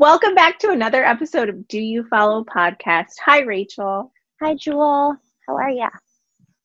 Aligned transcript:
Welcome 0.00 0.34
back 0.34 0.58
to 0.60 0.70
another 0.70 1.04
episode 1.04 1.50
of 1.50 1.68
Do 1.68 1.78
You 1.78 2.04
Follow 2.04 2.42
podcast. 2.42 3.16
Hi, 3.22 3.40
Rachel. 3.40 4.10
Hi, 4.40 4.54
Jewel. 4.54 5.14
How 5.46 5.56
are 5.56 5.68
ya? 5.68 5.90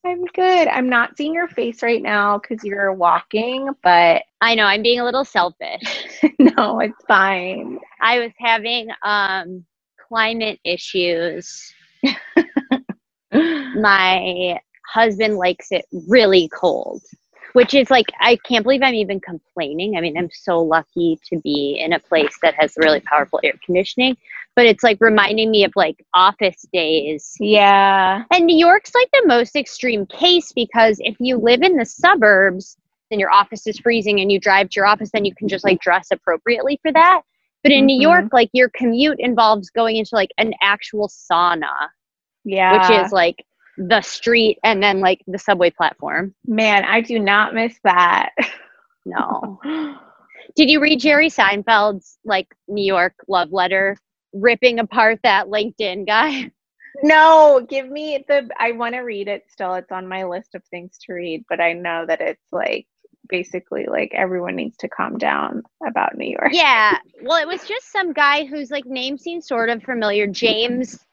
I'm 0.05 0.23
good. 0.23 0.69
I'm 0.69 0.87
not 0.87 1.17
seeing 1.17 1.33
your 1.33 1.49
face 1.49 1.83
right 1.83 2.01
now 2.01 2.37
because 2.37 2.63
you're 2.63 2.93
walking, 2.93 3.67
but 3.83 4.23
I 4.39 4.55
know 4.55 4.63
I'm 4.63 4.83
being 4.83 5.01
a 5.01 5.03
little 5.03 5.25
selfish. 5.25 5.81
no, 6.39 6.79
it's 6.79 7.03
fine. 7.09 7.77
I 7.99 8.19
was 8.19 8.31
having 8.37 8.87
um 9.03 9.65
climate 10.07 10.61
issues. 10.63 11.73
My 13.33 14.57
husband 14.93 15.35
likes 15.35 15.73
it 15.73 15.83
really 16.07 16.47
cold, 16.57 17.01
which 17.55 17.73
is 17.73 17.89
like 17.89 18.07
I 18.19 18.35
can't 18.45 18.63
believe 18.63 18.81
I'm 18.83 18.93
even 18.95 19.21
complaining. 19.21 19.95
I 19.95 20.01
mean, 20.01 20.17
I'm 20.17 20.29
so 20.29 20.61
lucky 20.61 21.17
to 21.29 21.39
be 21.39 21.79
in 21.81 21.93
a 21.93 21.99
place 21.99 22.37
that 22.41 22.53
has 22.55 22.73
really 22.75 22.99
powerful 22.99 23.39
air 23.45 23.53
conditioning, 23.63 24.17
but 24.57 24.65
it's 24.65 24.83
like 24.83 24.97
reminding 24.99 25.51
me 25.51 25.63
of 25.63 25.71
like 25.73 26.05
office 26.13 26.65
days. 26.73 27.37
Yeah. 27.39 28.23
And 28.29 28.45
New 28.45 28.57
York's 28.57 28.93
like 28.93 29.09
the 29.13 29.23
most 29.25 29.55
extreme 29.55 30.05
case 30.05 30.51
because 30.51 30.97
if 30.99 31.15
you 31.21 31.37
live 31.37 31.61
in 31.61 31.77
the 31.77 31.85
suburbs, 31.85 32.75
then 33.09 33.21
your 33.21 33.31
office 33.31 33.65
is 33.67 33.79
freezing 33.79 34.19
and 34.19 34.29
you 34.29 34.37
drive 34.37 34.67
to 34.71 34.73
your 34.75 34.85
office, 34.85 35.11
then 35.13 35.23
you 35.23 35.33
can 35.33 35.47
just 35.47 35.63
like 35.63 35.79
dress 35.79 36.09
appropriately 36.11 36.77
for 36.81 36.91
that. 36.91 37.21
But 37.63 37.71
in 37.71 37.79
mm-hmm. 37.79 37.85
New 37.85 38.01
York, 38.01 38.25
like 38.33 38.49
your 38.51 38.69
commute 38.75 39.19
involves 39.19 39.69
going 39.69 39.95
into 39.95 40.13
like 40.13 40.31
an 40.37 40.53
actual 40.61 41.07
sauna. 41.07 41.71
Yeah. 42.43 42.73
Which 42.73 43.05
is 43.05 43.13
like 43.13 43.45
the 43.77 44.01
street 44.01 44.59
and 44.63 44.81
then 44.81 44.99
like 44.99 45.21
the 45.27 45.39
subway 45.39 45.69
platform. 45.69 46.33
Man, 46.45 46.83
I 46.85 47.01
do 47.01 47.19
not 47.19 47.53
miss 47.53 47.77
that. 47.83 48.31
No. 49.05 49.59
Did 50.55 50.69
you 50.69 50.79
read 50.79 50.99
Jerry 50.99 51.29
Seinfeld's 51.29 52.17
like 52.23 52.47
New 52.67 52.85
York 52.85 53.13
love 53.27 53.51
letter 53.51 53.97
ripping 54.33 54.79
apart 54.79 55.19
that 55.23 55.47
LinkedIn 55.47 56.05
guy? 56.05 56.51
No, 57.03 57.65
give 57.67 57.89
me 57.89 58.23
the 58.27 58.49
I 58.57 58.71
want 58.71 58.95
to 58.95 59.01
read 59.01 59.27
it 59.27 59.43
still. 59.49 59.73
It's 59.75 59.91
on 59.91 60.07
my 60.07 60.23
list 60.23 60.55
of 60.55 60.63
things 60.65 60.97
to 61.05 61.13
read, 61.13 61.43
but 61.49 61.59
I 61.59 61.73
know 61.73 62.05
that 62.07 62.21
it's 62.21 62.47
like 62.53 62.87
basically 63.27 63.85
like 63.89 64.11
everyone 64.13 64.55
needs 64.55 64.77
to 64.77 64.87
calm 64.87 65.17
down 65.17 65.63
about 65.85 66.17
New 66.17 66.29
York. 66.29 66.51
Yeah. 66.51 66.97
Well, 67.21 67.41
it 67.41 67.47
was 67.47 67.65
just 67.67 67.91
some 67.91 68.13
guy 68.13 68.45
whose 68.45 68.71
like 68.71 68.85
name 68.85 69.17
seems 69.17 69.47
sort 69.47 69.69
of 69.69 69.83
familiar, 69.83 70.25
James 70.27 71.05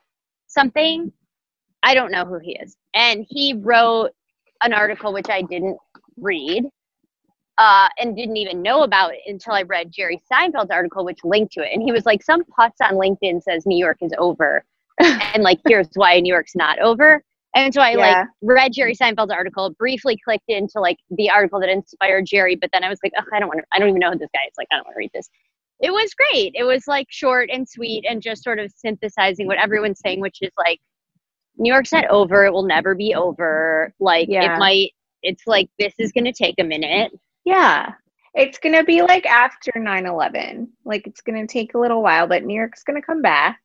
something. 0.53 1.13
I 1.83 1.95
don't 1.95 2.13
know 2.13 2.25
who 2.25 2.39
he 2.39 2.59
is. 2.61 2.77
And 2.95 3.27
he 3.29 3.55
wrote 3.55 4.11
an 4.63 4.73
article 4.73 5.13
which 5.13 5.29
I 5.29 5.43
didn't 5.43 5.79
read 6.17 6.65
uh, 7.59 7.89
and 7.99 8.17
didn't 8.17 8.37
even 8.37 8.63
know 8.63 8.83
about 8.83 9.13
until 9.27 9.53
I 9.53 9.63
read 9.63 9.93
Jerry 9.93 10.21
Seinfeld's 10.31 10.71
article, 10.71 11.05
which 11.05 11.19
linked 11.25 11.53
to 11.55 11.61
it. 11.61 11.73
And 11.73 11.83
he 11.83 11.93
was 11.93 12.07
like, 12.07 12.23
Some 12.23 12.43
putz 12.45 12.73
on 12.81 12.95
LinkedIn 12.95 13.43
says 13.43 13.67
New 13.67 13.79
York 13.79 13.99
is 14.01 14.13
over. 14.19 14.65
and 15.01 15.43
like, 15.43 15.61
here's 15.67 15.89
why 15.95 16.19
New 16.21 16.33
York's 16.33 16.55
not 16.55 16.79
over. 16.79 17.23
And 17.55 17.73
so 17.75 17.83
I 17.83 17.91
yeah. 17.91 17.97
like 17.97 18.29
read 18.41 18.73
Jerry 18.73 18.95
Seinfeld's 18.95 19.31
article, 19.31 19.71
briefly 19.79 20.19
clicked 20.25 20.49
into 20.49 20.81
like 20.81 20.99
the 21.11 21.29
article 21.29 21.61
that 21.61 21.69
inspired 21.69 22.25
Jerry, 22.27 22.57
but 22.57 22.71
then 22.73 22.83
I 22.83 22.89
was 22.89 22.99
like, 23.05 23.13
I 23.33 23.39
don't 23.39 23.49
want 23.49 23.61
to, 23.61 23.67
I 23.73 23.79
don't 23.79 23.91
even 23.91 24.01
know 24.01 24.11
who 24.13 24.19
this 24.19 24.31
guy 24.33 24.41
is. 24.47 24.55
Like, 24.57 24.69
I 24.73 24.77
don't 24.77 24.87
want 24.87 24.95
to 24.95 24.99
read 24.99 25.11
this. 25.13 25.29
It 25.81 25.91
was 25.91 26.15
great. 26.15 26.53
It 26.55 26.65
was 26.65 26.87
like 26.87 27.09
short 27.11 27.51
and 27.53 27.69
sweet 27.69 28.07
and 28.09 28.23
just 28.23 28.43
sort 28.43 28.59
of 28.59 28.73
synthesizing 28.75 29.47
what 29.47 29.59
everyone's 29.59 30.01
saying, 30.01 30.21
which 30.21 30.39
is 30.41 30.53
like, 30.57 30.81
New 31.57 31.73
York's 31.73 31.93
not 31.93 32.07
over. 32.07 32.45
It 32.47 32.53
will 32.53 32.65
never 32.65 32.95
be 32.95 33.15
over. 33.15 33.95
Like, 34.01 34.29
yeah. 34.29 34.55
it 34.55 34.59
might, 34.59 34.93
it's 35.23 35.47
like, 35.47 35.69
this 35.79 35.95
is 35.99 36.13
going 36.13 36.25
to 36.25 36.33
take 36.33 36.57
a 36.59 36.65
minute. 36.65 37.13
Yeah. 37.45 37.93
It's 38.35 38.59
going 38.59 38.75
to 38.75 38.85
be 38.85 39.03
like 39.03 39.27
after 39.27 39.73
9 39.77 40.07
11. 40.07 40.69
Like, 40.85 41.07
it's 41.07 41.21
going 41.21 41.47
to 41.47 41.53
take 41.53 41.75
a 41.75 41.79
little 41.79 42.03
while, 42.03 42.27
but 42.27 42.45
New 42.45 42.57
York's 42.57 42.83
going 42.83 43.01
to 43.01 43.07
come 43.07 43.21
back 43.21 43.61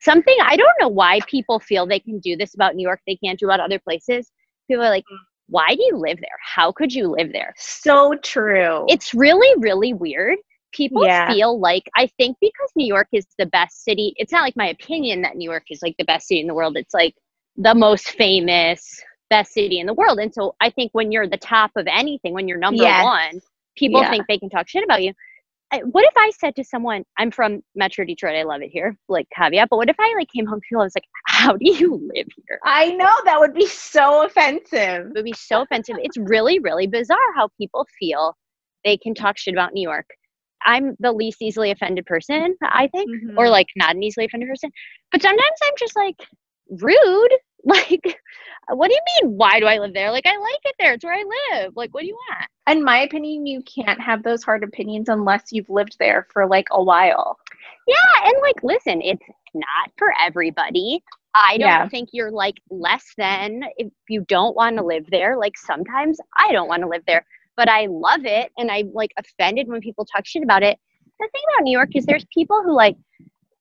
something 0.00 0.34
I 0.42 0.56
don't 0.56 0.74
know 0.80 0.88
why 0.88 1.20
people 1.26 1.60
feel 1.60 1.86
they 1.86 2.00
can 2.00 2.18
do 2.18 2.36
this 2.36 2.54
about 2.54 2.74
New 2.74 2.82
York, 2.82 3.00
they 3.06 3.16
can't 3.16 3.38
do 3.38 3.46
about 3.46 3.60
other 3.60 3.78
places. 3.78 4.30
People 4.68 4.84
are 4.84 4.90
like, 4.90 5.04
mm. 5.12 5.18
why 5.48 5.74
do 5.74 5.82
you 5.82 5.96
live 5.96 6.18
there? 6.18 6.38
How 6.42 6.72
could 6.72 6.92
you 6.92 7.08
live 7.08 7.32
there? 7.32 7.54
So 7.56 8.16
true. 8.22 8.86
It's 8.88 9.14
really, 9.14 9.52
really 9.58 9.92
weird. 9.92 10.38
People 10.72 11.04
yeah. 11.04 11.32
feel 11.32 11.58
like, 11.58 11.90
I 11.96 12.06
think 12.18 12.36
because 12.40 12.70
New 12.76 12.86
York 12.86 13.08
is 13.12 13.26
the 13.38 13.46
best 13.46 13.84
city, 13.84 14.14
it's 14.16 14.32
not 14.32 14.42
like 14.42 14.56
my 14.56 14.68
opinion 14.68 15.22
that 15.22 15.36
New 15.36 15.48
York 15.48 15.64
is 15.70 15.80
like 15.82 15.96
the 15.98 16.04
best 16.04 16.28
city 16.28 16.40
in 16.40 16.46
the 16.46 16.54
world. 16.54 16.76
It's 16.76 16.94
like 16.94 17.14
the 17.56 17.74
most 17.74 18.10
famous, 18.10 19.02
best 19.28 19.52
city 19.52 19.78
in 19.78 19.86
the 19.86 19.94
world. 19.94 20.18
And 20.18 20.32
so 20.32 20.54
I 20.60 20.70
think 20.70 20.90
when 20.92 21.12
you're 21.12 21.28
the 21.28 21.36
top 21.36 21.72
of 21.76 21.86
anything, 21.86 22.34
when 22.34 22.48
you're 22.48 22.58
number 22.58 22.82
yes. 22.82 23.04
one, 23.04 23.40
people 23.76 24.00
yeah. 24.00 24.10
think 24.10 24.26
they 24.28 24.38
can 24.38 24.50
talk 24.50 24.68
shit 24.68 24.84
about 24.84 25.02
you 25.02 25.12
what 25.84 26.04
if 26.04 26.12
I 26.16 26.30
said 26.38 26.56
to 26.56 26.64
someone, 26.64 27.04
I'm 27.18 27.30
from 27.30 27.62
Metro 27.74 28.04
Detroit, 28.04 28.34
I 28.34 28.42
love 28.42 28.62
it 28.62 28.70
here, 28.72 28.96
like 29.08 29.28
caveat, 29.36 29.68
but 29.70 29.76
what 29.76 29.88
if 29.88 29.96
I 30.00 30.14
like 30.16 30.28
came 30.34 30.46
home 30.46 30.58
to 30.58 30.64
people, 30.68 30.82
I 30.82 30.84
was 30.84 30.96
like, 30.96 31.04
how 31.26 31.56
do 31.56 31.58
you 31.60 32.10
live 32.14 32.26
here? 32.46 32.58
I 32.64 32.92
know 32.92 33.12
that 33.24 33.38
would 33.38 33.54
be 33.54 33.66
so 33.66 34.26
offensive. 34.26 35.06
It 35.06 35.12
would 35.14 35.24
be 35.24 35.34
so 35.36 35.62
offensive. 35.62 35.96
It's 36.02 36.16
really, 36.16 36.58
really 36.58 36.86
bizarre 36.86 37.18
how 37.36 37.48
people 37.56 37.86
feel 37.98 38.36
they 38.84 38.96
can 38.96 39.14
talk 39.14 39.38
shit 39.38 39.54
about 39.54 39.72
New 39.72 39.82
York. 39.82 40.06
I'm 40.64 40.96
the 40.98 41.12
least 41.12 41.40
easily 41.40 41.70
offended 41.70 42.04
person, 42.04 42.56
I 42.62 42.88
think, 42.88 43.08
mm-hmm. 43.08 43.38
or 43.38 43.48
like 43.48 43.68
not 43.76 43.94
an 43.94 44.02
easily 44.02 44.26
offended 44.26 44.48
person. 44.48 44.70
But 45.12 45.22
sometimes 45.22 45.56
I'm 45.62 45.74
just 45.78 45.96
like 45.96 46.16
rude. 46.70 47.32
Like, 47.62 48.18
what 48.68 48.88
do 48.88 48.94
you 48.94 49.28
mean? 49.28 49.36
Why 49.36 49.60
do 49.60 49.66
I 49.66 49.76
live 49.76 49.92
there? 49.92 50.10
Like, 50.10 50.24
I 50.24 50.38
like 50.38 50.60
it 50.64 50.74
there. 50.78 50.94
It's 50.94 51.04
where 51.04 51.12
I 51.12 51.24
live. 51.52 51.76
Like, 51.76 51.92
what 51.92 52.00
do 52.00 52.06
you 52.06 52.18
want? 52.30 52.46
In 52.66 52.82
my 52.82 53.00
opinion, 53.00 53.44
you 53.44 53.62
can't 53.62 54.00
have 54.00 54.22
those 54.22 54.42
hard 54.42 54.64
opinions 54.64 55.10
unless 55.10 55.52
you've 55.52 55.68
lived 55.68 55.96
there 55.98 56.26
for 56.32 56.46
like 56.46 56.68
a 56.70 56.82
while. 56.82 57.36
Yeah. 57.86 58.24
And 58.24 58.34
like, 58.40 58.62
listen, 58.62 59.02
it's 59.02 59.22
not 59.52 59.90
for 59.98 60.14
everybody. 60.18 61.04
I 61.34 61.58
don't 61.58 61.68
yeah. 61.68 61.88
think 61.90 62.08
you're 62.12 62.30
like 62.30 62.60
less 62.70 63.04
than 63.18 63.64
if 63.76 63.92
you 64.08 64.24
don't 64.26 64.56
want 64.56 64.78
to 64.78 64.82
live 64.82 65.04
there. 65.10 65.36
Like, 65.36 65.58
sometimes 65.58 66.18
I 66.38 66.52
don't 66.52 66.68
want 66.68 66.82
to 66.82 66.88
live 66.88 67.02
there, 67.06 67.26
but 67.58 67.68
I 67.68 67.88
love 67.90 68.24
it. 68.24 68.52
And 68.56 68.70
I'm 68.70 68.90
like 68.94 69.12
offended 69.18 69.68
when 69.68 69.82
people 69.82 70.06
talk 70.06 70.26
shit 70.26 70.42
about 70.42 70.62
it. 70.62 70.78
The 71.18 71.28
thing 71.30 71.42
about 71.52 71.64
New 71.64 71.72
York 71.72 71.90
is 71.94 72.06
there's 72.06 72.26
people 72.32 72.62
who 72.64 72.74
like 72.74 72.96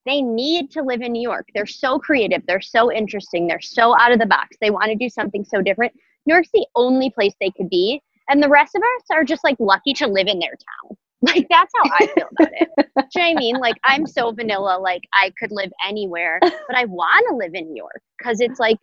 they 0.06 0.22
need 0.22 0.72
to 0.72 0.82
live 0.82 1.02
in 1.02 1.12
New 1.12 1.22
York. 1.22 1.48
They're 1.54 1.66
so 1.66 2.00
creative. 2.00 2.42
They're 2.46 2.62
so 2.62 2.92
interesting. 2.92 3.48
They're 3.48 3.62
so 3.62 3.98
out 4.00 4.12
of 4.12 4.20
the 4.20 4.26
box. 4.26 4.58
They 4.62 4.70
want 4.70 4.88
to 4.88 4.96
do 4.96 5.10
something 5.10 5.44
so 5.44 5.62
different. 5.62 5.94
New 6.26 6.34
York's 6.34 6.50
the 6.54 6.66
only 6.76 7.10
place 7.10 7.34
they 7.40 7.52
could 7.52 7.70
be. 7.70 8.02
And 8.30 8.42
the 8.42 8.50
rest 8.50 8.76
of 8.76 8.82
us 8.82 9.06
are 9.12 9.24
just 9.24 9.44
like 9.44 9.58
lucky 9.60 9.94
to 9.94 10.08
live 10.08 10.28
in 10.28 10.40
their 10.40 10.56
town. 10.56 10.98
Like 11.22 11.48
that's 11.50 11.74
how 11.76 11.84
I 12.00 12.08
feel 12.08 12.30
about 12.40 12.54
it. 12.54 12.70
do 12.78 12.84
you 12.86 12.94
know 12.96 13.02
what 13.04 13.18
I 13.18 13.34
mean? 13.36 13.58
Like 13.58 13.76
I'm 13.84 14.08
so 14.08 14.32
vanilla, 14.32 14.80
like 14.80 15.02
I 15.12 15.34
could 15.38 15.52
live 15.52 15.70
anywhere, 15.86 16.40
but 16.42 16.78
I 16.78 16.86
want 16.86 17.26
to 17.28 17.36
live 17.36 17.54
in 17.56 17.68
New 17.68 17.76
York 17.76 18.02
because 18.18 18.40
it's 18.40 18.58
like 18.58 18.78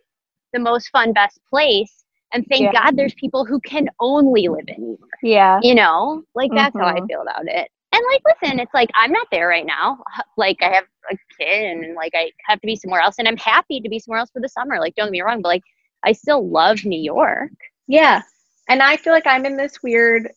the 0.53 0.59
most 0.59 0.89
fun, 0.89 1.13
best 1.13 1.39
place. 1.49 2.05
And 2.33 2.45
thank 2.47 2.61
yeah. 2.61 2.73
God 2.73 2.95
there's 2.95 3.15
people 3.15 3.43
who 3.43 3.59
can 3.61 3.87
only 3.99 4.49
live 4.49 4.65
in 4.67 4.83
New 4.83 4.97
York. 4.99 5.11
Yeah. 5.23 5.59
You 5.63 5.73
know, 5.73 6.21
like 6.35 6.51
that's 6.53 6.75
mm-hmm. 6.75 6.85
how 6.85 6.91
I 6.93 6.99
mm-hmm. 6.99 7.07
feel 7.07 7.21
about 7.23 7.47
it. 7.47 7.71
And 7.91 8.03
like, 8.11 8.21
listen, 8.25 8.59
it's 8.59 8.73
like 8.73 8.89
I'm 8.95 9.11
not 9.11 9.27
there 9.31 9.47
right 9.47 9.65
now. 9.65 9.99
Like 10.35 10.57
I 10.61 10.69
have 10.69 10.83
a 11.11 11.17
kid 11.39 11.71
and 11.71 11.95
like 11.95 12.11
I 12.13 12.31
have 12.45 12.61
to 12.61 12.67
be 12.67 12.75
somewhere 12.75 13.01
else 13.01 13.15
and 13.17 13.27
I'm 13.27 13.37
happy 13.37 13.81
to 13.81 13.89
be 13.89 13.99
somewhere 13.99 14.19
else 14.19 14.29
for 14.31 14.41
the 14.41 14.49
summer. 14.49 14.79
Like 14.79 14.95
don't 14.95 15.07
get 15.07 15.11
me 15.11 15.21
wrong, 15.21 15.41
but 15.41 15.49
like 15.49 15.63
I 16.03 16.11
still 16.11 16.47
love 16.47 16.85
New 16.85 16.99
York. 16.99 17.51
Yeah. 17.87 18.21
And 18.69 18.81
I 18.83 18.97
feel 18.97 19.13
like 19.13 19.25
I'm 19.25 19.45
in 19.45 19.57
this 19.57 19.81
weird 19.81 20.29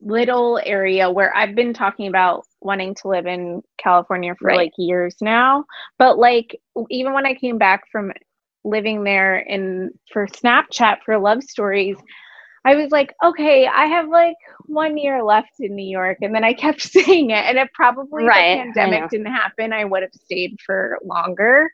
little 0.00 0.60
area 0.64 1.10
where 1.10 1.34
I've 1.36 1.54
been 1.54 1.72
talking 1.72 2.08
about 2.08 2.44
wanting 2.60 2.94
to 2.96 3.08
live 3.08 3.26
in 3.26 3.62
California 3.78 4.34
for 4.38 4.48
right. 4.48 4.56
like 4.56 4.72
years 4.76 5.16
now. 5.20 5.64
But 5.98 6.18
like 6.18 6.60
even 6.90 7.12
when 7.12 7.26
I 7.26 7.34
came 7.34 7.58
back 7.58 7.84
from 7.90 8.12
living 8.64 9.04
there 9.04 9.38
in 9.38 9.92
for 10.12 10.26
Snapchat 10.26 10.98
for 11.04 11.18
love 11.18 11.42
stories, 11.42 11.96
I 12.68 12.74
was 12.74 12.90
like, 12.90 13.14
okay, 13.24 13.66
I 13.66 13.86
have 13.86 14.08
like 14.08 14.36
one 14.66 14.98
year 14.98 15.22
left 15.22 15.52
in 15.58 15.74
New 15.74 15.88
York. 15.88 16.18
And 16.20 16.34
then 16.34 16.44
I 16.44 16.52
kept 16.52 16.82
saying 16.96 17.30
it. 17.30 17.44
And 17.44 17.58
if 17.58 17.72
probably 17.72 18.24
right, 18.24 18.58
the 18.58 18.72
pandemic 18.74 19.10
didn't 19.10 19.32
happen, 19.32 19.72
I 19.72 19.84
would 19.84 20.02
have 20.02 20.12
stayed 20.12 20.58
for 20.64 20.98
longer. 21.02 21.70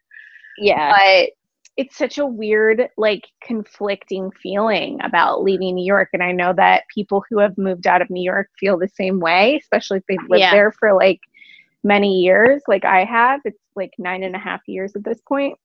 Yeah. 0.57 0.95
But 0.97 1.31
it's 1.77 1.97
such 1.97 2.19
a 2.19 2.27
weird, 2.27 2.89
like, 2.97 3.27
conflicting 3.43 4.31
feeling 4.31 5.01
about 5.03 5.43
leaving 5.43 5.75
New 5.75 5.85
York. 5.85 6.11
And 6.13 6.23
I 6.23 6.31
know 6.31 6.53
that 6.53 6.85
people 6.95 7.25
who 7.29 7.41
have 7.41 7.59
moved 7.59 7.89
out 7.89 8.01
of 8.01 8.09
New 8.11 8.23
York 8.23 8.49
feel 8.61 8.79
the 8.79 8.87
same 8.87 9.19
way, 9.19 9.57
especially 9.57 9.99
if 9.99 10.05
they've 10.09 10.31
lived 10.31 10.41
yeah. 10.41 10.53
there 10.53 10.71
for 10.71 10.95
like 10.95 11.19
many 11.83 12.21
years, 12.21 12.63
like 12.69 12.85
I 12.85 13.05
have. 13.05 13.41
It's 13.45 13.59
like 13.75 13.91
nine 13.99 14.23
and 14.23 14.37
a 14.37 14.39
half 14.39 14.61
years 14.69 14.95
at 14.95 15.03
this 15.03 15.21
point, 15.27 15.59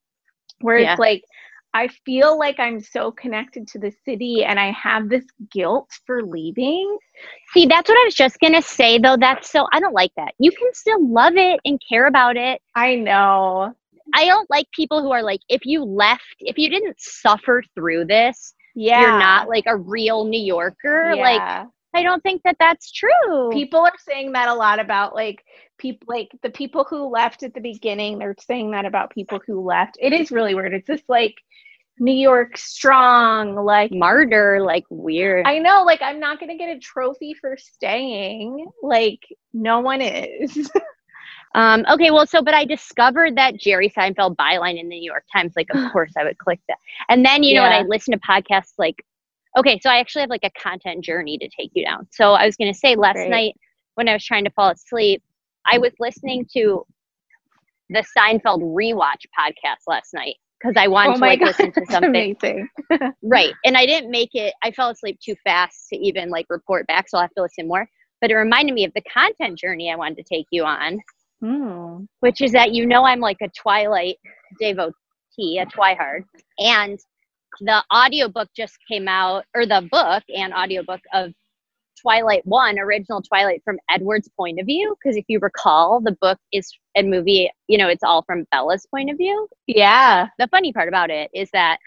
where 0.62 0.80
yeah. 0.80 0.94
it's 0.94 1.00
like, 1.00 1.24
I 1.74 1.88
feel 2.06 2.38
like 2.38 2.60
I'm 2.60 2.80
so 2.80 3.12
connected 3.12 3.68
to 3.70 3.80
the 3.80 3.94
city 4.04 4.44
and 4.44 4.60
I 4.60 4.72
have 4.72 5.10
this 5.10 5.26
guilt 5.52 5.90
for 6.06 6.24
leaving. 6.24 6.98
See, 7.54 7.68
that's 7.68 7.88
what 7.88 7.98
I 7.98 8.06
was 8.06 8.16
just 8.16 8.40
going 8.40 8.54
to 8.54 8.62
say 8.62 8.98
though. 8.98 9.18
That's 9.18 9.52
so, 9.52 9.68
I 9.72 9.80
don't 9.80 9.94
like 9.94 10.12
that. 10.18 10.34
You 10.40 10.52
can 10.52 10.74
still 10.74 11.08
love 11.08 11.34
it 11.36 11.60
and 11.66 11.80
care 11.88 12.08
about 12.08 12.38
it. 12.38 12.62
I 12.76 12.96
know. 12.96 13.76
I 14.16 14.26
don't 14.26 14.50
like 14.50 14.66
people 14.72 15.04
who 15.04 15.12
are 15.12 15.22
like, 15.22 15.42
if 15.50 15.66
you 15.66 15.84
left, 15.84 16.24
if 16.40 16.58
you 16.58 16.70
didn't 16.70 17.00
suffer 17.00 17.64
through 17.76 18.06
this, 18.06 18.56
yeah. 18.76 19.02
you're 19.02 19.20
not 19.20 19.48
like 19.48 19.66
a 19.68 19.78
real 19.78 20.26
New 20.26 20.42
Yorker. 20.42 21.14
Yeah. 21.14 21.22
Like, 21.22 21.68
I 21.94 22.04
don't 22.04 22.22
think 22.22 22.44
that 22.44 22.58
that's 22.60 22.92
true. 22.92 23.50
People 23.52 23.80
are 23.80 23.94
saying 24.08 24.34
that 24.34 24.48
a 24.48 24.54
lot 24.54 24.80
about 24.80 25.16
like 25.16 25.44
people 25.78 26.06
like 26.08 26.30
the 26.44 26.52
people 26.52 26.86
who 26.88 27.10
left 27.10 27.44
at 27.44 27.54
the 27.54 27.62
beginning. 27.62 28.20
They're 28.20 28.36
saying 28.40 28.72
that 28.72 28.86
about 28.86 29.12
people 29.12 29.42
who 29.46 29.62
left. 29.62 29.98
It 30.00 30.14
is 30.14 30.32
really 30.32 30.54
weird. 30.54 30.74
It's 30.74 30.88
just 30.88 31.08
like 31.08 31.36
New 32.00 32.14
York 32.14 32.58
strong, 32.58 33.56
like 33.56 33.92
martyr, 33.92 34.62
like 34.62 34.86
weird. 34.90 35.46
I 35.48 35.60
know, 35.60 35.84
like 35.84 36.02
I'm 36.02 36.20
not 36.20 36.40
gonna 36.40 36.58
get 36.58 36.76
a 36.76 36.80
trophy 36.80 37.34
for 37.34 37.58
staying. 37.58 38.68
Like 38.84 39.22
no 39.54 39.80
one 39.80 40.02
is. 40.02 40.70
um, 41.56 41.86
okay, 41.92 42.12
well, 42.12 42.28
so 42.28 42.42
but 42.42 42.54
I 42.54 42.66
discovered 42.66 43.36
that 43.38 43.58
Jerry 43.58 43.90
Seinfeld 43.90 44.36
byline 44.36 44.80
in 44.80 44.90
the 44.90 45.00
New 45.00 45.12
York 45.12 45.26
Times. 45.34 45.54
Like, 45.56 45.68
of 45.74 45.92
course, 45.92 46.14
I 46.18 46.24
would 46.24 46.38
click 46.38 46.60
that. 46.68 46.78
And 47.10 47.26
then 47.26 47.44
you 47.44 47.56
know, 47.56 47.64
when 47.64 47.74
I 47.74 47.82
listen 47.82 48.14
to 48.14 48.20
podcasts, 48.20 48.74
like, 48.78 49.04
okay, 49.60 49.80
so 49.82 49.90
I 49.90 50.00
actually 50.00 50.22
have 50.22 50.30
like 50.30 50.44
a 50.44 50.52
content 50.62 51.04
journey 51.04 51.38
to 51.38 51.50
take 51.50 51.72
you 51.74 51.86
down. 51.86 52.08
So 52.12 52.34
I 52.34 52.46
was 52.46 52.56
gonna 52.56 52.74
say 52.74 52.96
last 52.96 53.16
Great. 53.16 53.30
night 53.30 53.56
when 53.96 54.08
I 54.08 54.14
was 54.14 54.26
trying 54.26 54.46
to 54.46 54.52
fall 54.52 54.72
asleep, 54.72 55.22
I 55.66 55.78
was 55.78 55.92
listening 56.00 56.48
to 56.54 56.86
the 57.90 58.04
Seinfeld 58.18 58.62
rewatch 58.62 59.26
podcast 59.38 59.82
last 59.88 60.14
night 60.14 60.36
because 60.60 60.76
I 60.78 60.88
wanted 60.88 61.12
oh 61.12 61.16
to 61.16 61.20
like 61.22 61.40
God, 61.42 61.48
listen 61.48 61.72
to 61.72 61.86
something. 61.90 62.38
right. 63.24 63.54
And 63.66 63.78
I 63.78 63.86
didn't 63.86 64.12
make 64.12 64.30
it, 64.34 64.54
I 64.64 64.72
fell 64.72 64.90
asleep 64.90 65.20
too 65.24 65.36
fast 65.44 65.88
to 65.90 65.98
even 65.98 66.30
like 66.30 66.46
report 66.50 66.88
back. 66.88 67.10
So 67.10 67.18
I'll 67.18 67.24
have 67.24 67.34
to 67.36 67.42
listen 67.42 67.68
more. 67.68 67.88
But 68.22 68.32
it 68.32 68.36
reminded 68.36 68.74
me 68.74 68.84
of 68.84 68.94
the 68.94 69.02
content 69.02 69.58
journey 69.58 69.92
I 69.92 69.96
wanted 69.96 70.18
to 70.18 70.24
take 70.24 70.48
you 70.52 70.66
on, 70.66 71.00
mm. 71.42 72.06
which 72.20 72.42
is 72.42 72.52
that 72.52 72.74
you 72.74 72.86
know 72.86 73.06
I'm 73.06 73.22
like 73.22 73.38
a 73.42 73.50
Twilight 73.50 74.18
devotee, 74.60 75.60
a 75.60 75.66
Twihard. 75.66 76.24
And 76.60 77.00
the 77.62 77.84
audiobook 77.94 78.50
just 78.56 78.78
came 78.90 79.08
out, 79.08 79.46
or 79.56 79.66
the 79.66 79.88
book 79.92 80.24
and 80.34 80.54
audiobook 80.54 81.02
of 81.14 81.34
Twilight 82.02 82.46
One, 82.46 82.80
original 82.80 83.22
Twilight 83.22 83.62
from 83.64 83.78
Edward's 83.90 84.30
point 84.38 84.60
of 84.60 84.66
view. 84.66 84.96
Because 85.02 85.18
if 85.18 85.26
you 85.28 85.40
recall, 85.40 86.02
the 86.02 86.18
book 86.22 86.38
is 86.52 86.72
and 86.96 87.10
movie, 87.10 87.50
you 87.68 87.78
know, 87.78 87.88
it's 87.88 88.04
all 88.04 88.24
from 88.24 88.46
Bella's 88.52 88.86
point 88.90 89.10
of 89.10 89.18
view. 89.18 89.48
Yeah. 89.68 90.28
The 90.38 90.48
funny 90.48 90.74
part 90.74 90.88
about 90.88 91.10
it 91.10 91.30
is 91.34 91.50
that 91.52 91.80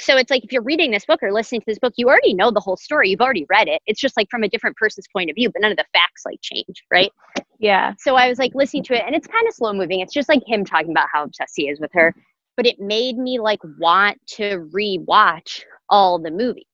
so 0.00 0.16
it's 0.16 0.30
like 0.30 0.44
if 0.44 0.52
you're 0.52 0.62
reading 0.62 0.92
this 0.92 1.04
book 1.04 1.22
or 1.22 1.32
listening 1.32 1.60
to 1.62 1.64
this 1.66 1.78
book, 1.78 1.92
you 1.96 2.08
already 2.08 2.32
know 2.32 2.50
the 2.50 2.60
whole 2.60 2.76
story. 2.76 3.10
You've 3.10 3.20
already 3.20 3.46
read 3.48 3.66
it. 3.68 3.82
It's 3.86 4.00
just 4.00 4.16
like 4.16 4.28
from 4.30 4.44
a 4.44 4.48
different 4.48 4.76
person's 4.76 5.08
point 5.12 5.28
of 5.28 5.34
view, 5.34 5.50
but 5.50 5.60
none 5.60 5.72
of 5.72 5.76
the 5.76 5.84
facts 5.92 6.22
like 6.24 6.38
change, 6.40 6.84
right? 6.90 7.10
Yeah. 7.58 7.94
So 7.98 8.14
I 8.14 8.28
was 8.28 8.38
like 8.38 8.54
listening 8.54 8.84
to 8.84 8.94
it 8.94 9.02
and 9.04 9.14
it's 9.14 9.26
kind 9.26 9.46
of 9.48 9.54
slow 9.54 9.72
moving. 9.72 10.00
It's 10.00 10.14
just 10.14 10.28
like 10.28 10.42
him 10.46 10.64
talking 10.64 10.90
about 10.90 11.08
how 11.12 11.24
obsessed 11.24 11.54
he 11.56 11.68
is 11.68 11.80
with 11.80 11.90
her, 11.94 12.14
but 12.58 12.66
it 12.66 12.80
made 12.80 13.16
me 13.16 13.38
like 13.38 13.60
want 13.78 14.18
to 14.26 14.68
rewatch 14.74 15.62
all 15.88 16.18
the 16.18 16.30
movies. 16.32 16.64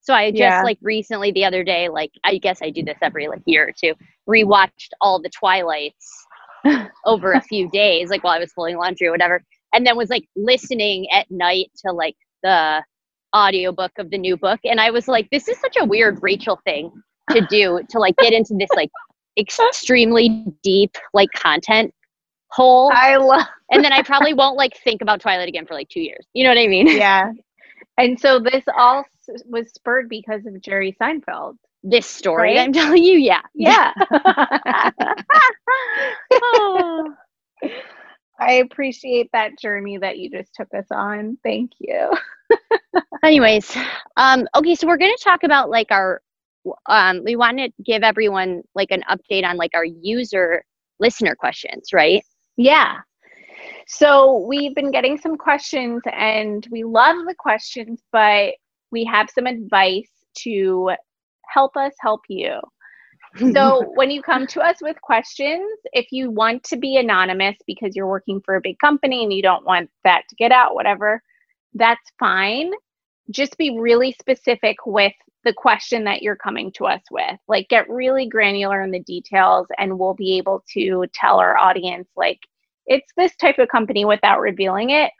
So 0.00 0.14
I 0.14 0.30
just 0.30 0.40
yeah. 0.40 0.62
like 0.62 0.78
recently 0.80 1.30
the 1.32 1.44
other 1.44 1.62
day, 1.62 1.90
like 1.90 2.10
I 2.24 2.38
guess 2.38 2.60
I 2.62 2.70
do 2.70 2.82
this 2.82 2.96
every 3.02 3.28
like 3.28 3.42
year 3.44 3.68
or 3.68 3.72
two, 3.78 3.92
rewatched 4.26 4.88
all 5.02 5.20
the 5.20 5.28
Twilights 5.28 6.26
over 7.04 7.32
a 7.32 7.42
few 7.42 7.68
days, 7.68 8.08
like 8.08 8.24
while 8.24 8.32
I 8.32 8.38
was 8.38 8.54
folding 8.54 8.78
laundry 8.78 9.06
or 9.06 9.10
whatever, 9.10 9.44
and 9.74 9.86
then 9.86 9.98
was 9.98 10.08
like 10.08 10.24
listening 10.34 11.10
at 11.10 11.30
night 11.30 11.70
to 11.84 11.92
like 11.92 12.16
the 12.42 12.82
audiobook 13.36 13.92
of 13.98 14.10
the 14.10 14.18
new 14.18 14.38
book. 14.38 14.60
And 14.64 14.80
I 14.80 14.92
was 14.92 15.08
like, 15.08 15.28
this 15.30 15.46
is 15.46 15.60
such 15.60 15.76
a 15.78 15.84
weird 15.84 16.20
Rachel 16.22 16.58
thing 16.64 16.90
to 17.32 17.46
do 17.50 17.80
to 17.90 17.98
like 17.98 18.16
get 18.16 18.32
into 18.32 18.54
this 18.58 18.70
like 18.74 18.90
extremely 19.38 20.46
deep 20.62 20.96
like 21.12 21.28
content 21.32 21.92
hole. 22.52 22.90
I 22.94 23.16
love 23.18 23.46
and 23.72 23.84
then 23.84 23.92
I 23.92 24.02
probably 24.02 24.34
won't 24.34 24.56
like 24.56 24.76
think 24.84 25.02
about 25.02 25.20
Twilight 25.20 25.48
again 25.48 25.66
for 25.66 25.74
like 25.74 25.88
two 25.88 26.00
years. 26.00 26.26
You 26.32 26.44
know 26.44 26.50
what 26.50 26.58
I 26.58 26.66
mean? 26.68 26.86
Yeah. 26.86 27.32
And 27.98 28.18
so 28.18 28.38
this 28.38 28.64
all 28.76 29.04
was 29.46 29.70
spurred 29.72 30.08
because 30.08 30.46
of 30.46 30.60
Jerry 30.60 30.96
Seinfeld. 31.00 31.56
This 31.82 32.06
story 32.06 32.54
right? 32.54 32.60
I'm 32.60 32.72
telling 32.72 33.02
you, 33.02 33.18
yeah. 33.18 33.40
Yeah. 33.54 33.92
oh. 36.32 37.08
I 38.40 38.54
appreciate 38.54 39.30
that 39.32 39.58
journey 39.58 39.98
that 39.98 40.18
you 40.18 40.28
just 40.30 40.52
took 40.54 40.68
us 40.74 40.86
on. 40.90 41.38
Thank 41.44 41.72
you. 41.78 42.10
Anyways, 43.24 43.76
um, 44.16 44.48
okay, 44.54 44.74
so 44.74 44.86
we're 44.86 44.96
gonna 44.96 45.12
talk 45.22 45.44
about 45.44 45.70
like 45.70 45.92
our 45.92 46.20
um, 46.86 47.22
we 47.24 47.36
want 47.36 47.58
to 47.58 47.70
give 47.84 48.02
everyone 48.02 48.62
like 48.74 48.90
an 48.90 49.02
update 49.08 49.44
on 49.44 49.56
like 49.56 49.72
our 49.74 49.84
user 49.84 50.64
listener 50.98 51.34
questions, 51.34 51.92
right? 51.92 52.24
Yeah. 52.56 52.98
So 53.94 54.38
we've 54.48 54.74
been 54.74 54.90
getting 54.90 55.18
some 55.18 55.36
questions 55.36 56.00
and 56.10 56.66
we 56.70 56.82
love 56.82 57.16
the 57.26 57.34
questions, 57.38 58.00
but 58.10 58.54
we 58.90 59.04
have 59.04 59.28
some 59.28 59.44
advice 59.46 60.08
to 60.38 60.92
help 61.46 61.76
us 61.76 61.92
help 62.00 62.22
you. 62.26 62.58
So 63.52 63.84
when 63.94 64.10
you 64.10 64.22
come 64.22 64.46
to 64.46 64.62
us 64.62 64.78
with 64.80 64.98
questions, 65.02 65.78
if 65.92 66.06
you 66.10 66.30
want 66.30 66.64
to 66.64 66.78
be 66.78 66.96
anonymous 66.96 67.56
because 67.66 67.94
you're 67.94 68.08
working 68.08 68.40
for 68.42 68.54
a 68.54 68.62
big 68.62 68.78
company 68.78 69.24
and 69.24 69.32
you 69.32 69.42
don't 69.42 69.66
want 69.66 69.90
that 70.04 70.22
to 70.30 70.36
get 70.36 70.52
out, 70.52 70.74
whatever, 70.74 71.22
that's 71.74 72.12
fine. 72.18 72.72
Just 73.30 73.58
be 73.58 73.78
really 73.78 74.16
specific 74.18 74.78
with 74.86 75.12
the 75.44 75.52
question 75.52 76.04
that 76.04 76.22
you're 76.22 76.36
coming 76.36 76.72
to 76.76 76.86
us 76.86 77.02
with. 77.10 77.38
Like 77.46 77.68
get 77.68 77.90
really 77.90 78.26
granular 78.26 78.80
in 78.80 78.90
the 78.90 79.00
details 79.00 79.66
and 79.76 79.98
we'll 79.98 80.14
be 80.14 80.38
able 80.38 80.64
to 80.72 81.04
tell 81.12 81.40
our 81.40 81.58
audience 81.58 82.08
like 82.16 82.40
it's 82.86 83.12
this 83.16 83.34
type 83.36 83.58
of 83.58 83.68
company 83.68 84.04
without 84.04 84.40
revealing 84.40 84.90
it. 84.90 85.10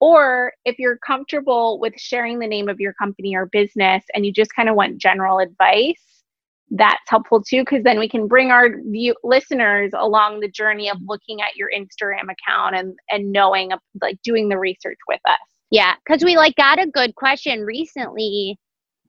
Or 0.00 0.52
if 0.64 0.78
you're 0.78 0.98
comfortable 0.98 1.80
with 1.80 1.94
sharing 1.96 2.38
the 2.38 2.46
name 2.46 2.68
of 2.68 2.80
your 2.80 2.92
company 2.94 3.34
or 3.34 3.46
business 3.46 4.04
and 4.14 4.26
you 4.26 4.32
just 4.32 4.54
kind 4.54 4.68
of 4.68 4.76
want 4.76 4.98
general 4.98 5.38
advice, 5.38 6.22
that's 6.70 7.08
helpful 7.08 7.42
too, 7.42 7.62
because 7.62 7.82
then 7.82 7.98
we 7.98 8.08
can 8.08 8.26
bring 8.26 8.50
our 8.50 8.68
view- 8.82 9.16
listeners 9.24 9.92
along 9.96 10.40
the 10.40 10.50
journey 10.50 10.90
of 10.90 10.98
looking 11.06 11.40
at 11.40 11.56
your 11.56 11.70
Instagram 11.70 12.24
account 12.24 12.74
and, 12.74 12.94
and 13.10 13.32
knowing, 13.32 13.70
like 14.02 14.20
doing 14.22 14.48
the 14.48 14.58
research 14.58 14.98
with 15.08 15.20
us. 15.26 15.38
Yeah, 15.70 15.94
because 16.04 16.22
we 16.24 16.36
like 16.36 16.54
got 16.56 16.82
a 16.82 16.86
good 16.86 17.14
question 17.14 17.62
recently 17.62 18.58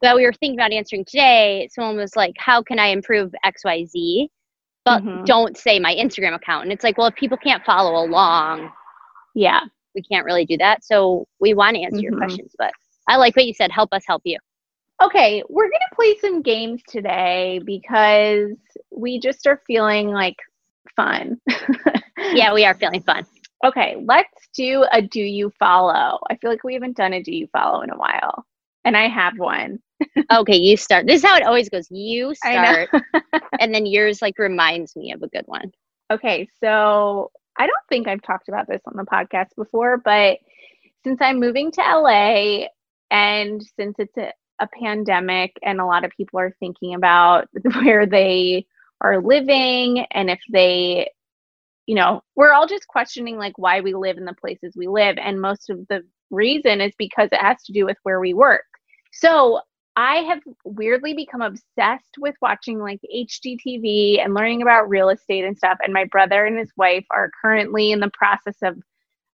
that 0.02 0.16
we 0.16 0.24
were 0.24 0.34
thinking 0.34 0.58
about 0.58 0.72
answering 0.72 1.06
today. 1.06 1.68
Someone 1.72 1.98
was 1.98 2.16
like, 2.16 2.34
How 2.38 2.62
can 2.64 2.80
I 2.80 2.88
improve 2.88 3.32
XYZ? 3.46 4.28
But 4.88 5.04
mm-hmm. 5.04 5.26
don't 5.26 5.58
say 5.58 5.80
my 5.80 5.94
Instagram 5.94 6.34
account. 6.34 6.64
And 6.64 6.72
it's 6.72 6.82
like, 6.82 6.98
well, 6.98 7.08
if 7.08 7.16
people 7.16 7.38
can't 7.38 7.62
follow 7.66 8.06
along, 8.06 8.72
yeah, 9.36 9.60
we 9.94 10.02
can't 10.02 10.24
really 10.24 10.46
do 10.46 10.56
that. 10.60 10.82
So 10.86 11.28
we 11.42 11.54
want 11.54 11.76
to 11.76 11.82
answer 11.82 11.98
mm-hmm. 11.98 12.04
your 12.04 12.16
questions, 12.16 12.56
but 12.58 12.72
I 13.10 13.18
like 13.18 13.36
what 13.36 13.46
you 13.46 13.54
said. 13.54 13.70
Help 13.70 13.92
us 13.92 14.04
help 14.08 14.22
you. 14.24 14.38
Okay, 15.04 15.44
we're 15.50 15.66
going 15.66 15.82
to 15.90 15.96
play 15.96 16.18
some 16.22 16.42
games 16.42 16.82
today 16.88 17.60
because 17.66 18.52
we 18.90 19.20
just 19.20 19.46
are 19.46 19.62
feeling 19.68 20.08
like 20.08 20.38
fun. 20.96 21.42
yeah, 22.32 22.54
we 22.54 22.64
are 22.64 22.74
feeling 22.74 23.04
fun. 23.04 23.26
Okay, 23.66 23.98
let's 24.06 24.48
do 24.56 24.86
a 24.94 25.02
do 25.02 25.20
you 25.20 25.52
follow. 25.60 26.20
I 26.32 26.38
feel 26.38 26.50
like 26.50 26.64
we 26.64 26.76
haven't 26.76 26.96
done 26.96 27.12
a 27.12 27.22
do 27.22 27.36
you 27.36 27.48
follow 27.52 27.82
in 27.82 27.90
a 27.90 27.98
while. 27.98 28.46
And 28.86 28.96
I 28.96 29.10
have 29.10 29.38
one. 29.38 29.80
Okay, 30.32 30.56
you 30.56 30.78
start. 30.78 31.08
This 31.08 31.24
is 31.24 31.28
how 31.28 31.36
it 31.36 31.44
always 31.44 31.70
goes. 31.70 31.88
You 31.90 32.34
start, 32.36 32.90
and 33.60 33.74
then 33.74 33.86
yours 33.86 34.22
like 34.22 34.38
reminds 34.38 34.96
me 34.96 35.12
of 35.12 35.24
a 35.24 35.28
good 35.28 35.46
one. 35.46 35.72
Okay, 36.12 36.48
so 36.60 37.32
I 37.58 37.66
don't 37.66 37.76
think 37.90 38.08
I've 38.08 38.22
talked 38.22 38.50
about 38.50 38.68
this 38.68 38.82
on 38.86 38.96
the 38.96 39.04
podcast 39.04 39.56
before, 39.56 39.98
but 39.98 40.38
since 41.04 41.20
I'm 41.22 41.40
moving 41.40 41.72
to 41.72 41.82
LA 41.82 42.68
and 43.12 43.62
since 43.78 43.96
it's 43.98 44.18
a, 44.18 44.32
a 44.60 44.68
pandemic 44.80 45.58
and 45.64 45.80
a 45.80 45.86
lot 45.86 46.06
of 46.06 46.12
people 46.16 46.40
are 46.40 46.56
thinking 46.60 46.94
about 46.94 47.48
where 47.82 48.06
they 48.06 48.66
are 49.02 49.22
living 49.22 50.06
and 50.12 50.30
if 50.30 50.40
they 50.52 51.10
you 51.88 51.96
know, 51.96 52.22
we're 52.36 52.52
all 52.52 52.68
just 52.68 52.88
questioning 52.88 53.38
like 53.38 53.58
why 53.58 53.80
we 53.80 53.96
live 53.96 54.18
in 54.18 54.26
the 54.26 54.34
places 54.34 54.76
we 54.76 54.88
live. 54.88 55.18
And 55.18 55.42
most 55.42 55.70
of 55.70 55.88
the 55.88 56.04
reason 56.30 56.82
is 56.82 56.92
because 56.98 57.30
it 57.32 57.42
has 57.42 57.64
to 57.64 57.72
do 57.72 57.86
with 57.86 57.98
where 58.04 58.20
we 58.20 58.34
work. 58.34 58.66
So 59.14 59.62
I 59.98 60.18
have 60.18 60.42
weirdly 60.64 61.16
become 61.16 61.42
obsessed 61.42 62.20
with 62.20 62.36
watching 62.40 62.80
like 62.80 63.02
HGTV 63.14 64.24
and 64.24 64.36
learning 64.36 64.62
about 64.62 64.88
real 64.88 65.10
estate 65.10 65.44
and 65.44 65.58
stuff. 65.58 65.80
And 65.84 65.92
my 65.92 66.06
brother 66.06 66.46
and 66.46 66.56
his 66.56 66.72
wife 66.78 67.06
are 67.10 67.32
currently 67.42 67.92
in 67.92 68.00
the 68.00 68.12
process 68.12 68.58
of 68.62 68.78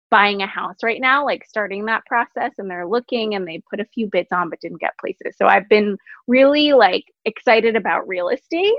buying 0.09 0.41
a 0.41 0.47
house 0.47 0.77
right 0.81 1.01
now, 1.01 1.25
like 1.25 1.43
starting 1.45 1.83
that 1.85 2.05
process. 2.05 2.53
And 2.57 2.71
they're 2.71 2.87
looking 2.87 3.35
and 3.35 3.45
they 3.45 3.61
put 3.69 3.81
a 3.81 3.85
few 3.93 4.07
bids 4.07 4.29
on 4.31 4.49
but 4.49 4.61
didn't 4.61 4.79
get 4.79 4.97
places. 4.99 5.35
So 5.35 5.47
I've 5.47 5.67
been 5.67 5.97
really 6.27 6.71
like 6.71 7.11
excited 7.25 7.75
about 7.75 8.07
real 8.07 8.29
estate. 8.29 8.73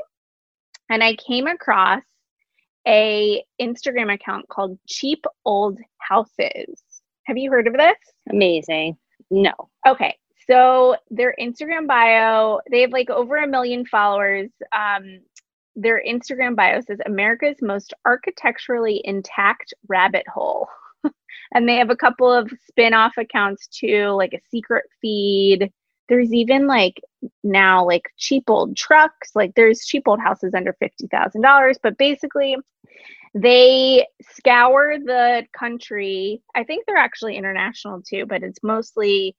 And 0.89 1.05
I 1.05 1.17
came 1.17 1.47
across 1.47 2.03
a 2.89 3.45
Instagram 3.61 4.11
account 4.11 4.49
called 4.49 4.79
Cheap 4.89 5.27
Old 5.45 5.79
Houses. 5.99 6.83
Have 7.25 7.37
you 7.37 7.51
heard 7.51 7.67
of 7.67 7.75
this? 7.75 7.99
Amazing. 8.31 8.97
No. 9.31 9.53
Okay. 9.87 10.17
So 10.47 10.97
their 11.11 11.35
Instagram 11.41 11.87
bio, 11.87 12.61
they 12.71 12.83
have 12.83 12.93
like 12.93 13.11
over 13.11 13.37
a 13.37 13.47
million 13.47 13.87
followers. 13.87 14.51
Um, 14.77 15.21
their 15.77 16.03
Instagram 16.07 16.55
bio 16.55 16.81
says 16.81 16.99
America's 17.07 17.57
most 17.61 17.95
architecturally 18.05 19.01
intact 19.05 19.75
rabbit 19.89 20.27
hole. 20.29 20.69
and 21.55 21.69
they 21.69 21.77
have 21.77 21.91
a 21.91 21.97
couple 21.97 22.33
of 22.33 22.53
spin-off 22.69 23.15
accounts 23.19 23.67
too, 23.69 24.09
like 24.11 24.33
a 24.33 24.41
secret 24.51 24.85
feed. 25.01 25.73
there's 26.09 26.33
even 26.33 26.67
like 26.67 27.01
now 27.43 27.85
like 27.85 28.05
cheap 28.19 28.45
old 28.49 28.77
trucks. 28.77 29.31
Like 29.35 29.55
there's 29.55 29.87
cheap 29.87 30.05
old 30.07 30.21
houses 30.21 30.55
under 30.55 30.77
$50,000, 30.83 31.77
but 31.83 31.99
basically 31.99 32.57
they 33.35 34.07
scour 34.23 34.97
the 34.99 35.45
country. 35.59 36.43
I 36.55 36.63
think 36.63 36.87
they're 36.87 36.97
actually 36.97 37.37
international 37.37 38.03
too, 38.03 38.27
but 38.27 38.43
it's 38.45 38.63
mostly 38.63 39.35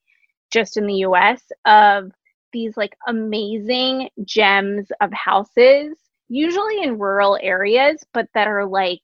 just 0.55 0.77
in 0.77 0.87
the 0.87 1.03
US 1.09 1.41
of 1.65 2.11
these 2.53 2.77
like 2.77 2.95
amazing 3.07 4.09
gems 4.23 4.87
of 5.01 5.11
houses, 5.11 5.97
usually 6.29 6.81
in 6.81 6.97
rural 6.97 7.37
areas, 7.41 8.01
but 8.13 8.29
that 8.33 8.47
are 8.47 8.65
like 8.65 9.01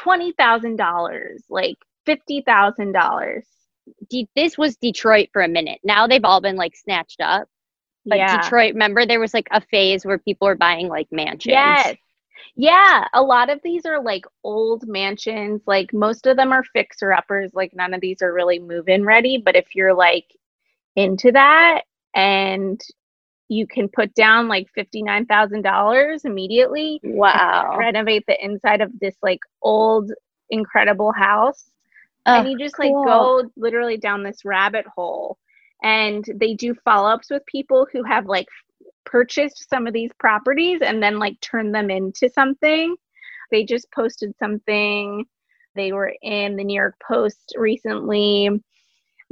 $20,000, 0.00 1.36
like 1.50 1.76
$50,000. 2.06 3.42
De- 4.08 4.28
this 4.34 4.56
was 4.56 4.76
Detroit 4.76 5.28
for 5.34 5.42
a 5.42 5.48
minute. 5.48 5.80
Now 5.84 6.06
they've 6.06 6.24
all 6.24 6.40
been 6.40 6.56
like 6.56 6.74
snatched 6.74 7.20
up. 7.20 7.46
But 8.06 8.16
yeah. 8.16 8.40
Detroit, 8.40 8.72
remember 8.72 9.04
there 9.04 9.20
was 9.20 9.34
like 9.34 9.48
a 9.50 9.60
phase 9.60 10.06
where 10.06 10.18
people 10.18 10.46
were 10.46 10.56
buying 10.56 10.88
like 10.88 11.08
mansions. 11.12 11.52
Yes. 11.52 11.94
Yeah, 12.56 13.06
a 13.12 13.20
lot 13.20 13.50
of 13.50 13.60
these 13.62 13.84
are 13.84 14.02
like 14.02 14.24
old 14.42 14.88
mansions. 14.88 15.60
Like 15.66 15.92
most 15.92 16.26
of 16.26 16.38
them 16.38 16.52
are 16.52 16.64
fixer 16.64 17.12
uppers. 17.12 17.52
Like 17.52 17.74
none 17.74 17.92
of 17.92 18.00
these 18.00 18.22
are 18.22 18.32
really 18.32 18.58
move 18.58 18.88
in 18.88 19.04
ready. 19.04 19.36
But 19.36 19.56
if 19.56 19.74
you're 19.74 19.94
like 19.94 20.24
into 20.98 21.30
that 21.30 21.82
and 22.14 22.80
you 23.48 23.66
can 23.66 23.88
put 23.88 24.12
down 24.14 24.48
like 24.48 24.66
$59,000 24.76 26.24
immediately. 26.24 27.00
Wow. 27.02 27.76
Renovate 27.78 28.24
the 28.26 28.44
inside 28.44 28.80
of 28.80 28.90
this 29.00 29.14
like 29.22 29.40
old, 29.62 30.12
incredible 30.50 31.12
house. 31.12 31.70
Oh, 32.26 32.40
and 32.40 32.50
you 32.50 32.58
just 32.58 32.76
cool. 32.76 32.98
like 33.00 33.06
go 33.06 33.50
literally 33.56 33.96
down 33.96 34.22
this 34.22 34.44
rabbit 34.44 34.86
hole. 34.86 35.38
And 35.82 36.24
they 36.34 36.54
do 36.54 36.74
follow 36.84 37.08
ups 37.08 37.30
with 37.30 37.46
people 37.46 37.86
who 37.92 38.02
have 38.02 38.26
like 38.26 38.48
purchased 39.06 39.70
some 39.70 39.86
of 39.86 39.94
these 39.94 40.10
properties 40.18 40.80
and 40.82 41.02
then 41.02 41.18
like 41.18 41.40
turned 41.40 41.74
them 41.74 41.90
into 41.90 42.28
something. 42.28 42.96
They 43.50 43.64
just 43.64 43.90
posted 43.92 44.34
something. 44.38 45.24
They 45.74 45.92
were 45.92 46.12
in 46.22 46.56
the 46.56 46.64
New 46.64 46.74
York 46.74 46.96
Post 47.00 47.54
recently. 47.56 48.50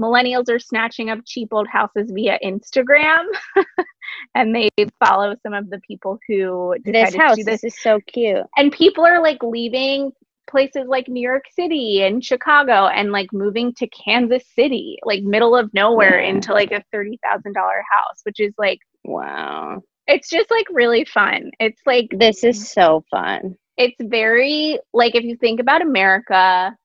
Millennials 0.00 0.48
are 0.50 0.58
snatching 0.58 1.10
up 1.10 1.20
cheap 1.26 1.48
old 1.52 1.68
houses 1.68 2.10
via 2.14 2.38
Instagram. 2.44 3.24
and 4.34 4.54
they 4.54 4.68
follow 5.04 5.34
some 5.42 5.52
of 5.54 5.70
the 5.70 5.80
people 5.86 6.18
who 6.28 6.74
This 6.84 7.14
house 7.14 7.36
this. 7.36 7.44
this 7.46 7.64
is 7.64 7.80
so 7.80 8.00
cute. 8.06 8.44
And 8.56 8.72
people 8.72 9.04
are 9.04 9.22
like 9.22 9.42
leaving 9.42 10.12
places 10.48 10.84
like 10.86 11.08
New 11.08 11.20
York 11.20 11.44
City 11.54 12.02
and 12.02 12.24
Chicago 12.24 12.86
and 12.86 13.10
like 13.10 13.32
moving 13.32 13.74
to 13.74 13.88
Kansas 13.88 14.44
City, 14.54 14.96
like 15.04 15.22
middle 15.22 15.56
of 15.56 15.72
nowhere 15.74 16.20
Yeah. 16.20 16.28
into 16.30 16.52
like 16.52 16.70
a 16.70 16.84
$30,000 16.94 17.18
house, 17.54 18.20
which 18.22 18.38
is 18.40 18.54
like 18.58 18.78
Wow. 19.04 19.82
it's 20.06 20.28
just 20.30 20.50
like 20.50 20.66
really 20.70 21.04
fun. 21.04 21.50
It's 21.58 21.80
like 21.86 22.08
This 22.12 22.44
is 22.44 22.70
so 22.70 23.02
fun. 23.10 23.56
it's 23.76 23.96
very 24.00 24.78
like 24.94 25.14
if 25.16 25.24
you 25.24 25.36
think 25.36 25.58
about 25.60 25.82
America, 25.82 26.76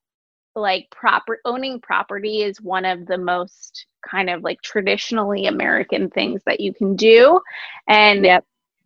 like 0.54 0.88
proper 0.90 1.38
owning 1.44 1.80
property 1.80 2.42
is 2.42 2.60
one 2.60 2.84
of 2.84 3.06
the 3.06 3.18
most 3.18 3.86
kind 4.08 4.30
of 4.30 4.42
like 4.42 4.60
traditionally 4.62 5.46
American 5.46 6.10
things 6.10 6.42
that 6.46 6.60
you 6.60 6.74
can 6.74 6.96
do. 6.96 7.40
And 7.88 8.24
Yep. 8.24 8.44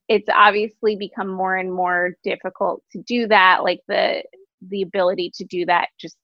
it's 0.09 0.29
obviously 0.33 0.97
become 0.97 1.29
more 1.29 1.57
and 1.57 1.73
more 1.73 2.13
difficult 2.23 2.83
to 2.93 3.03
do 3.03 3.27
that. 3.29 3.65
Like 3.65 3.81
the 3.89 4.23
the 4.69 4.83
ability 4.83 5.33
to 5.37 5.45
do 5.45 5.67
that 5.67 5.89
just 6.01 6.17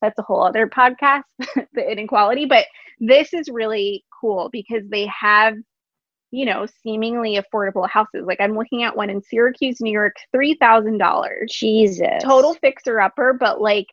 that's 0.00 0.18
a 0.18 0.22
whole 0.22 0.42
other 0.42 0.66
podcast, 0.68 1.24
the 1.74 1.90
inequality. 1.90 2.46
But 2.46 2.66
this 3.00 3.32
is 3.34 3.48
really 3.48 4.04
cool 4.20 4.48
because 4.52 4.82
they 4.88 5.06
have 5.06 5.56
you 6.32 6.46
know, 6.46 6.66
seemingly 6.82 7.38
affordable 7.40 7.88
houses. 7.88 8.24
Like 8.24 8.40
I'm 8.40 8.56
looking 8.56 8.84
at 8.84 8.96
one 8.96 9.10
in 9.10 9.20
Syracuse, 9.22 9.80
New 9.80 9.92
York, 9.92 10.14
three 10.32 10.54
thousand 10.54 10.98
dollars. 10.98 11.52
Jesus. 11.52 12.22
Total 12.22 12.54
fixer 12.54 13.00
upper, 13.00 13.32
but 13.32 13.60
like 13.60 13.88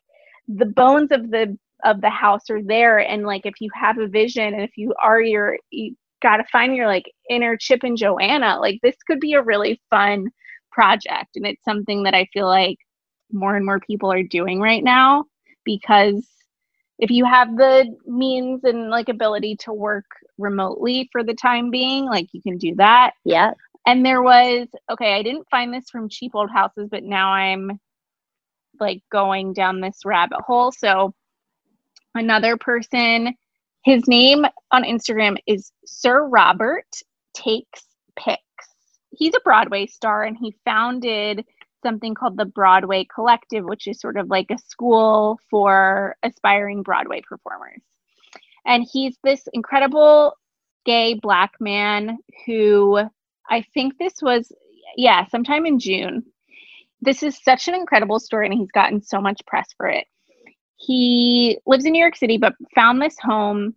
the 0.48 0.66
bones 0.66 1.10
of 1.12 1.30
the 1.30 1.56
of 1.84 2.00
the 2.00 2.10
house 2.10 2.50
are 2.50 2.62
there. 2.62 2.98
And 2.98 3.24
like 3.24 3.46
if 3.46 3.60
you 3.60 3.70
have 3.74 3.98
a 3.98 4.08
vision 4.08 4.54
and 4.54 4.62
if 4.62 4.76
you 4.76 4.94
are 5.00 5.20
your 5.20 5.58
you 5.70 5.94
gotta 6.22 6.44
find 6.50 6.74
your 6.74 6.86
like 6.86 7.04
inner 7.30 7.56
Chip 7.56 7.84
and 7.84 7.96
Joanna, 7.96 8.58
like 8.60 8.80
this 8.82 8.96
could 9.06 9.20
be 9.20 9.34
a 9.34 9.42
really 9.42 9.80
fun 9.90 10.28
project. 10.72 11.36
And 11.36 11.46
it's 11.46 11.64
something 11.64 12.02
that 12.04 12.14
I 12.14 12.26
feel 12.32 12.46
like 12.46 12.78
more 13.30 13.56
and 13.56 13.64
more 13.64 13.80
people 13.80 14.10
are 14.10 14.22
doing 14.22 14.60
right 14.60 14.82
now 14.82 15.24
because 15.64 16.26
if 16.98 17.10
you 17.10 17.24
have 17.24 17.56
the 17.56 17.94
means 18.06 18.64
and 18.64 18.90
like 18.90 19.08
ability 19.08 19.56
to 19.56 19.72
work 19.72 20.06
remotely 20.38 21.08
for 21.12 21.22
the 21.22 21.34
time 21.34 21.70
being, 21.70 22.06
like 22.06 22.28
you 22.32 22.42
can 22.42 22.58
do 22.58 22.74
that. 22.76 23.12
Yeah. 23.24 23.52
And 23.86 24.04
there 24.04 24.22
was, 24.22 24.66
okay, 24.90 25.14
I 25.14 25.22
didn't 25.22 25.46
find 25.50 25.72
this 25.72 25.88
from 25.90 26.08
cheap 26.08 26.32
old 26.34 26.50
houses, 26.50 26.88
but 26.90 27.04
now 27.04 27.30
I'm 27.32 27.78
like 28.80 29.02
going 29.10 29.52
down 29.52 29.80
this 29.80 30.00
rabbit 30.04 30.40
hole. 30.40 30.72
So 30.72 31.14
another 32.14 32.56
person, 32.56 33.34
his 33.84 34.06
name 34.08 34.44
on 34.72 34.84
Instagram 34.84 35.36
is 35.46 35.72
Sir 35.86 36.26
Robert 36.26 36.86
Takes 37.34 37.84
Pics. 38.16 38.40
He's 39.10 39.34
a 39.34 39.40
Broadway 39.44 39.86
star 39.86 40.24
and 40.24 40.36
he 40.36 40.54
founded 40.64 41.44
something 41.82 42.14
called 42.14 42.36
the 42.36 42.44
Broadway 42.44 43.06
Collective, 43.12 43.64
which 43.64 43.86
is 43.86 44.00
sort 44.00 44.16
of 44.16 44.28
like 44.28 44.50
a 44.50 44.58
school 44.58 45.38
for 45.50 46.16
aspiring 46.22 46.82
Broadway 46.82 47.22
performers. 47.26 47.82
And 48.66 48.86
he's 48.90 49.16
this 49.22 49.44
incredible 49.52 50.34
gay 50.84 51.14
black 51.14 51.52
man 51.60 52.18
who 52.46 52.98
I 53.48 53.64
think 53.74 53.98
this 53.98 54.14
was, 54.20 54.52
yeah, 54.96 55.26
sometime 55.28 55.66
in 55.66 55.78
June. 55.78 56.24
This 57.00 57.22
is 57.22 57.42
such 57.42 57.68
an 57.68 57.74
incredible 57.74 58.20
story, 58.20 58.46
and 58.46 58.58
he's 58.58 58.70
gotten 58.72 59.02
so 59.02 59.20
much 59.20 59.40
press 59.46 59.68
for 59.76 59.86
it. 59.88 60.06
He 60.76 61.58
lives 61.66 61.84
in 61.84 61.92
New 61.92 62.00
York 62.00 62.16
City, 62.16 62.38
but 62.38 62.54
found 62.74 63.00
this 63.00 63.16
home. 63.20 63.74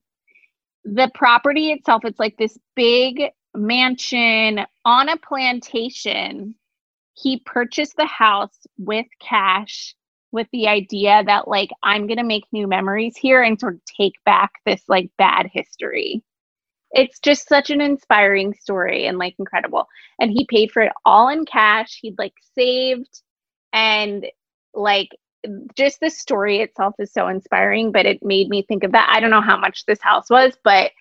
The 0.84 1.12
property 1.14 1.72
itself, 1.72 2.06
it's 2.06 2.20
like 2.20 2.38
this 2.38 2.58
big 2.76 3.22
mansion 3.54 4.62
on 4.86 5.10
a 5.10 5.18
plantation 5.18 6.56
he 7.14 7.40
purchased 7.46 7.98
the 7.98 8.06
house 8.06 8.66
with 8.78 9.06
cash 9.20 9.96
with 10.32 10.48
the 10.54 10.68
idea 10.68 11.24
that 11.26 11.48
like 11.48 11.70
I'm 11.84 12.08
going 12.08 12.18
to 12.18 12.24
make 12.24 12.46
new 12.52 12.68
memories 12.68 13.18
here 13.18 13.44
and 13.44 13.60
sort 13.60 13.76
of 13.76 13.82
take 13.86 14.14
back 14.26 14.52
this 14.66 14.82
like 14.88 15.12
bad 15.18 15.50
history. 15.52 16.24
It's 16.94 17.20
just 17.20 17.48
such 17.48 17.70
an 17.70 17.82
inspiring 17.82 18.54
story 18.54 19.06
and 19.06 19.18
like 19.18 19.36
incredible. 19.40 19.88
And 20.20 20.32
he 20.32 20.46
paid 20.50 20.72
for 20.72 20.82
it 20.84 20.92
all 21.06 21.30
in 21.30 21.46
cash. 21.46 22.00
He'd 22.02 22.18
like 22.18 22.34
saved 22.56 23.22
and 23.74 24.26
like 24.74 25.10
just 25.76 26.00
the 26.00 26.10
story 26.10 26.60
itself 26.60 26.96
is 27.00 27.12
so 27.14 27.28
inspiring, 27.28 27.92
but 27.92 28.06
it 28.06 28.24
made 28.24 28.50
me 28.50 28.64
think 28.64 28.84
of 28.84 28.92
that. 28.92 29.10
I 29.12 29.20
don't 29.20 29.32
know 29.32 29.42
how 29.42 29.58
much 29.58 29.86
this 29.86 30.02
house 30.02 30.30
was, 30.30 30.54
but 30.64 30.92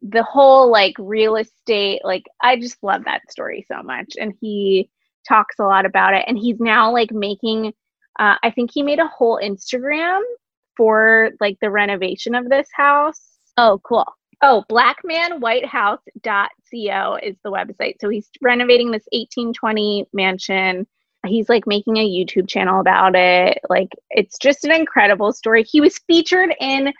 the 0.00 0.22
whole 0.22 0.70
like 0.70 0.94
real 0.98 1.36
estate, 1.36 2.00
like 2.04 2.24
I 2.42 2.56
just 2.56 2.82
love 2.82 3.04
that 3.04 3.30
story 3.30 3.66
so 3.68 3.82
much. 3.82 4.14
And 4.18 4.34
he 4.40 4.90
talks 5.28 5.58
a 5.58 5.64
lot 5.64 5.86
about 5.86 6.14
it 6.14 6.24
and 6.26 6.36
he's 6.36 6.58
now 6.58 6.92
like 6.92 7.12
making 7.12 7.72
uh, 8.18 8.34
i 8.42 8.50
think 8.50 8.70
he 8.72 8.82
made 8.82 8.98
a 8.98 9.06
whole 9.06 9.38
instagram 9.40 10.20
for 10.76 11.30
like 11.40 11.56
the 11.60 11.70
renovation 11.70 12.34
of 12.34 12.48
this 12.48 12.66
house 12.74 13.32
Oh, 13.58 13.80
cool. 13.84 14.06
Oh 14.42 14.64
blackmanwhitehouse.co 14.70 17.18
is 17.22 17.36
the 17.42 17.50
website 17.50 17.94
so 18.00 18.08
he's 18.08 18.30
renovating 18.40 18.90
this 18.90 19.06
1820 19.12 20.06
mansion 20.12 20.86
he's 21.26 21.48
like 21.48 21.66
making 21.66 21.96
a 21.96 22.08
youtube 22.08 22.48
channel 22.48 22.80
about 22.80 23.14
it 23.14 23.58
like 23.68 23.90
it's 24.10 24.38
just 24.38 24.64
an 24.64 24.72
incredible 24.72 25.32
story 25.32 25.62
he 25.62 25.80
was 25.80 25.98
featured 26.06 26.54
in 26.60 26.92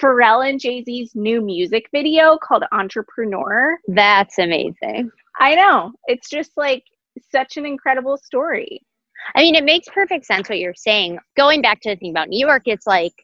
pharrell 0.00 0.48
and 0.48 0.60
jay-z's 0.60 1.12
new 1.14 1.40
music 1.40 1.86
video 1.92 2.36
called 2.36 2.64
entrepreneur 2.72 3.78
That's 3.88 4.38
amazing. 4.38 5.10
i 5.38 5.54
know 5.54 5.92
it's 6.06 6.28
just 6.28 6.52
like 6.56 6.84
such 7.30 7.56
an 7.56 7.66
incredible 7.66 8.16
story. 8.16 8.84
I 9.34 9.42
mean, 9.42 9.54
it 9.54 9.64
makes 9.64 9.88
perfect 9.88 10.26
sense 10.26 10.48
what 10.48 10.58
you're 10.58 10.74
saying. 10.74 11.18
Going 11.36 11.62
back 11.62 11.80
to 11.82 11.90
the 11.90 11.96
thing 11.96 12.10
about 12.10 12.28
New 12.28 12.44
York, 12.44 12.62
it's 12.66 12.86
like 12.86 13.14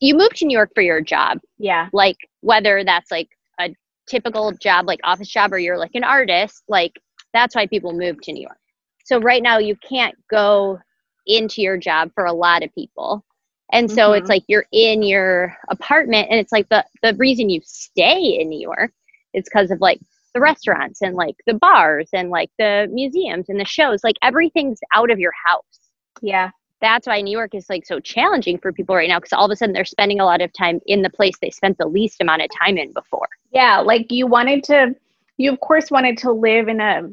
you 0.00 0.14
move 0.14 0.30
to 0.34 0.46
New 0.46 0.56
York 0.56 0.70
for 0.74 0.82
your 0.82 1.00
job, 1.00 1.38
Yeah. 1.58 1.88
like 1.92 2.16
whether 2.40 2.84
that's 2.84 3.10
like 3.10 3.28
a 3.60 3.74
typical 4.08 4.52
job, 4.52 4.86
like 4.86 5.00
office 5.04 5.28
job, 5.28 5.52
or 5.52 5.58
you're 5.58 5.78
like 5.78 5.94
an 5.94 6.04
artist, 6.04 6.64
like 6.68 6.92
that's 7.32 7.54
why 7.54 7.66
people 7.66 7.92
move 7.92 8.20
to 8.22 8.32
New 8.32 8.42
York. 8.42 8.58
So 9.04 9.20
right 9.20 9.42
now, 9.42 9.58
you 9.58 9.76
can't 9.76 10.14
go 10.30 10.78
into 11.26 11.62
your 11.62 11.76
job 11.76 12.10
for 12.14 12.24
a 12.24 12.32
lot 12.32 12.62
of 12.62 12.74
people. 12.74 13.24
And 13.72 13.90
so 13.90 14.10
Mhm. 14.10 14.18
it's 14.18 14.28
like 14.28 14.44
you're 14.46 14.66
in 14.72 15.02
your 15.02 15.56
apartment, 15.68 16.28
and 16.30 16.38
it's 16.38 16.52
like 16.52 16.68
the, 16.68 16.84
the 17.02 17.14
reason 17.14 17.48
you 17.50 17.60
stay 17.64 18.38
in 18.40 18.48
New 18.48 18.60
York 18.60 18.92
is 19.34 19.44
because 19.44 19.70
of 19.70 19.80
like 19.80 20.00
the 20.34 20.40
restaurants 20.40 21.00
and 21.02 21.14
like 21.14 21.36
the 21.46 21.54
bars 21.54 22.08
and 22.12 22.28
like 22.30 22.50
the 22.58 22.88
museums 22.92 23.48
and 23.48 23.58
the 23.60 23.64
shows. 23.64 24.02
Like 24.04 24.16
everything's 24.22 24.80
out 24.94 25.10
of 25.10 25.18
your 25.18 25.32
house. 25.44 25.90
Yeah. 26.22 26.50
That's 26.84 27.06
why 27.06 27.20
New 27.20 27.30
York 27.30 27.54
is 27.54 27.70
like 27.70 27.86
so 27.86 27.98
challenging 27.98 28.58
for 28.58 28.72
people 28.72 28.94
right 28.94 29.08
now 29.08 29.18
because 29.18 29.32
all 29.32 29.46
of 29.46 29.50
a 29.50 29.56
sudden 29.56 29.72
they're 29.72 29.84
spending 29.84 30.20
a 30.20 30.24
lot 30.24 30.42
of 30.42 30.52
time 30.52 30.80
in 30.86 31.02
the 31.02 31.10
place 31.10 31.34
they 31.40 31.50
spent 31.50 31.78
the 31.78 31.86
least 31.86 32.20
amount 32.20 32.42
of 32.42 32.48
time 32.60 32.76
in 32.76 32.92
before. 32.92 33.28
Yeah, 33.52 33.78
like 33.78 34.12
you 34.12 34.26
wanted 34.26 34.62
to, 34.64 34.94
you 35.38 35.52
of 35.52 35.60
course 35.60 35.90
wanted 35.90 36.18
to 36.18 36.30
live 36.30 36.68
in 36.68 36.80
a 36.80 37.10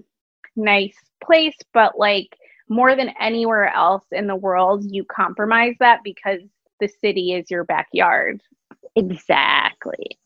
nice 0.55 0.97
place, 1.23 1.55
but 1.73 1.97
like 1.97 2.37
more 2.67 2.95
than 2.95 3.13
anywhere 3.19 3.73
else 3.73 4.05
in 4.11 4.27
the 4.27 4.35
world, 4.35 4.83
you 4.89 5.05
compromise 5.05 5.75
that 5.79 6.01
because 6.03 6.41
the 6.79 6.89
city 7.01 7.33
is 7.33 7.49
your 7.49 7.63
backyard. 7.63 8.41
Exactly. 8.95 10.19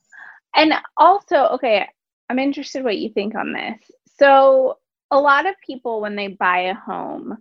And 0.55 0.73
also, 0.97 1.47
okay, 1.53 1.87
I'm 2.29 2.39
interested 2.39 2.83
what 2.83 2.97
you 2.97 3.09
think 3.09 3.35
on 3.35 3.53
this. 3.53 3.91
So, 4.17 4.79
a 5.11 5.19
lot 5.19 5.45
of 5.45 5.53
people 5.65 6.01
when 6.01 6.15
they 6.15 6.29
buy 6.29 6.61
a 6.61 6.73
home, 6.73 7.37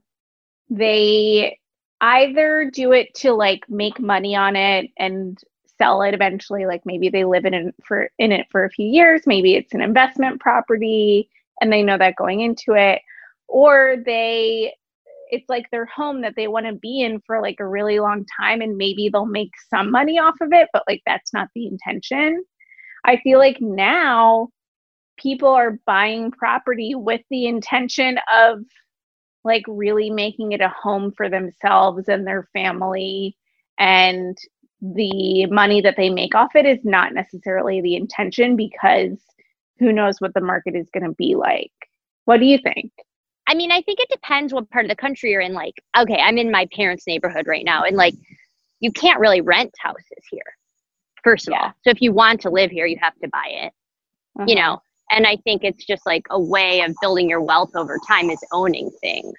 they 0.69 1.59
either 2.05 2.71
do 2.73 2.93
it 2.93 3.15
to 3.15 3.33
like 3.33 3.63
make 3.69 3.99
money 3.99 4.37
on 4.37 4.57
it 4.57 4.91
and 4.99 5.39
sell 5.79 6.03
it 6.03 6.15
eventually 6.15 6.67
like 6.67 6.83
maybe 6.85 7.09
they 7.09 7.25
live 7.25 7.45
in 7.45 7.55
it 7.55 7.75
for 7.85 8.11
in 8.19 8.31
it 8.31 8.47
for 8.51 8.65
a 8.65 8.71
few 8.71 8.87
years 8.87 9.23
maybe 9.27 9.55
it's 9.55 9.75
an 9.75 9.81
investment 9.81 10.41
property 10.41 11.29
and 11.61 11.73
they 11.73 11.83
know 11.83 11.99
that 11.99 12.15
going 12.17 12.41
into 12.41 12.75
it 12.75 13.01
or 13.49 13.97
they 14.05 14.73
it's 15.31 15.49
like 15.49 15.71
their 15.71 15.87
home 15.87 16.21
that 16.21 16.35
they 16.37 16.47
want 16.47 16.67
to 16.67 16.75
be 16.75 17.01
in 17.01 17.21
for 17.27 17.41
like 17.41 17.57
a 17.59 17.67
really 17.67 17.99
long 17.99 18.25
time 18.39 18.61
and 18.61 18.77
maybe 18.77 19.09
they'll 19.09 19.27
make 19.27 19.51
some 19.69 19.91
money 19.91 20.19
off 20.19 20.37
of 20.41 20.53
it 20.53 20.69
but 20.73 20.85
like 20.87 21.03
that's 21.07 21.33
not 21.33 21.49
the 21.55 21.67
intention. 21.67 22.43
I 23.05 23.17
feel 23.19 23.39
like 23.39 23.61
now 23.61 24.49
people 25.17 25.49
are 25.49 25.79
buying 25.87 26.31
property 26.31 26.95
with 26.95 27.21
the 27.31 27.47
intention 27.47 28.19
of 28.33 28.61
like 29.45 29.65
really 29.69 30.11
making 30.11 30.53
it 30.53 30.61
a 30.61 30.69
home 30.69 31.13
for 31.13 31.29
themselves 31.29 32.09
and 32.09 32.27
their 32.27 32.49
family 32.53 33.37
and 33.79 34.37
the 34.81 35.47
money 35.47 35.81
that 35.81 35.97
they 35.97 36.11
make 36.11 36.35
off 36.35 36.55
it 36.55 36.67
is 36.67 36.85
not 36.85 37.15
necessarily 37.15 37.81
the 37.81 37.97
intention 37.97 38.57
because 38.57 39.19
who 39.79 39.93
knows 39.93 40.21
what 40.21 40.35
the 40.35 40.41
market 40.41 40.75
is 40.75 40.91
going 40.91 41.05
to 41.05 41.15
be 41.17 41.35
like 41.35 41.73
what 42.25 42.39
do 42.39 42.47
you 42.47 42.59
think 42.59 42.93
I 43.47 43.55
mean, 43.55 43.71
I 43.71 43.83
think 43.83 44.01
it 44.01 44.09
depends 44.11 44.53
what 44.53 44.71
part 44.71 44.85
of 44.85 44.89
the 44.89 44.97
country 44.97 45.31
you're 45.31 45.41
in. 45.41 45.53
Like, 45.53 45.83
okay, 45.99 46.17
I'm 46.17 46.39
in 46.39 46.51
my 46.51 46.67
parents' 46.75 47.07
neighborhood 47.07 47.47
right 47.47 47.65
now, 47.65 47.85
and 47.85 47.97
like, 47.97 48.15
you 48.81 48.91
can't 48.91 49.21
really 49.21 49.41
rent 49.41 49.75
houses 49.79 50.25
here, 50.31 50.57
first 51.23 51.49
of 51.49 51.53
yeah. 51.53 51.67
all. 51.67 51.73
So 51.83 51.91
if 51.91 52.01
you 52.01 52.13
want 52.13 52.41
to 52.43 52.51
live 52.51 52.71
here, 52.71 52.87
you 52.87 52.99
have 53.01 53.19
to 53.21 53.29
buy 53.29 53.49
it, 53.49 53.73
uh-huh. 54.39 54.45
you 54.49 54.55
know. 54.55 54.81
And 55.11 55.27
I 55.27 55.37
think 55.45 55.65
it's 55.65 55.85
just 55.85 56.07
like 56.07 56.27
a 56.31 56.41
way 56.41 56.81
of 56.81 56.95
building 57.01 57.29
your 57.29 57.43
wealth 57.43 57.77
over 57.77 57.99
time 58.07 58.31
is 58.31 58.43
owning 58.53 58.91
things. 59.01 59.35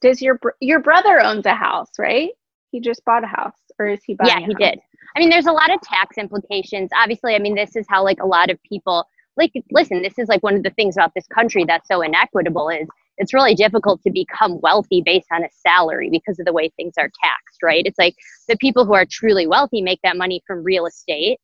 Does 0.00 0.20
your 0.22 0.40
your 0.60 0.80
brother 0.80 1.20
owns 1.20 1.46
a 1.46 1.54
house, 1.54 1.90
right? 1.98 2.30
He 2.70 2.80
just 2.80 3.04
bought 3.04 3.24
a 3.24 3.28
house, 3.28 3.58
or 3.78 3.88
is 3.88 4.02
he 4.04 4.14
buying? 4.14 4.30
Yeah, 4.30 4.46
he 4.46 4.54
did. 4.54 4.80
I 5.14 5.18
mean, 5.18 5.28
there's 5.28 5.46
a 5.46 5.52
lot 5.52 5.72
of 5.72 5.80
tax 5.82 6.16
implications. 6.16 6.90
Obviously, 6.96 7.34
I 7.34 7.38
mean, 7.38 7.54
this 7.54 7.76
is 7.76 7.86
how 7.88 8.02
like 8.02 8.20
a 8.20 8.26
lot 8.26 8.50
of 8.50 8.58
people 8.62 9.06
like 9.36 9.52
listen. 9.70 10.02
This 10.02 10.18
is 10.18 10.28
like 10.28 10.42
one 10.42 10.54
of 10.56 10.62
the 10.62 10.70
things 10.70 10.96
about 10.96 11.12
this 11.14 11.26
country 11.26 11.64
that's 11.64 11.88
so 11.88 12.00
inequitable 12.00 12.68
is 12.70 12.88
it's 13.18 13.34
really 13.34 13.54
difficult 13.54 14.02
to 14.02 14.10
become 14.10 14.60
wealthy 14.60 15.02
based 15.02 15.28
on 15.30 15.44
a 15.44 15.48
salary 15.50 16.08
because 16.10 16.38
of 16.38 16.46
the 16.46 16.52
way 16.52 16.70
things 16.70 16.94
are 16.98 17.10
taxed, 17.22 17.62
right? 17.62 17.84
It's 17.86 17.98
like 17.98 18.16
the 18.48 18.56
people 18.56 18.84
who 18.84 18.94
are 18.94 19.06
truly 19.08 19.46
wealthy 19.46 19.82
make 19.82 20.00
that 20.02 20.16
money 20.16 20.42
from 20.46 20.64
real 20.64 20.86
estate 20.86 21.38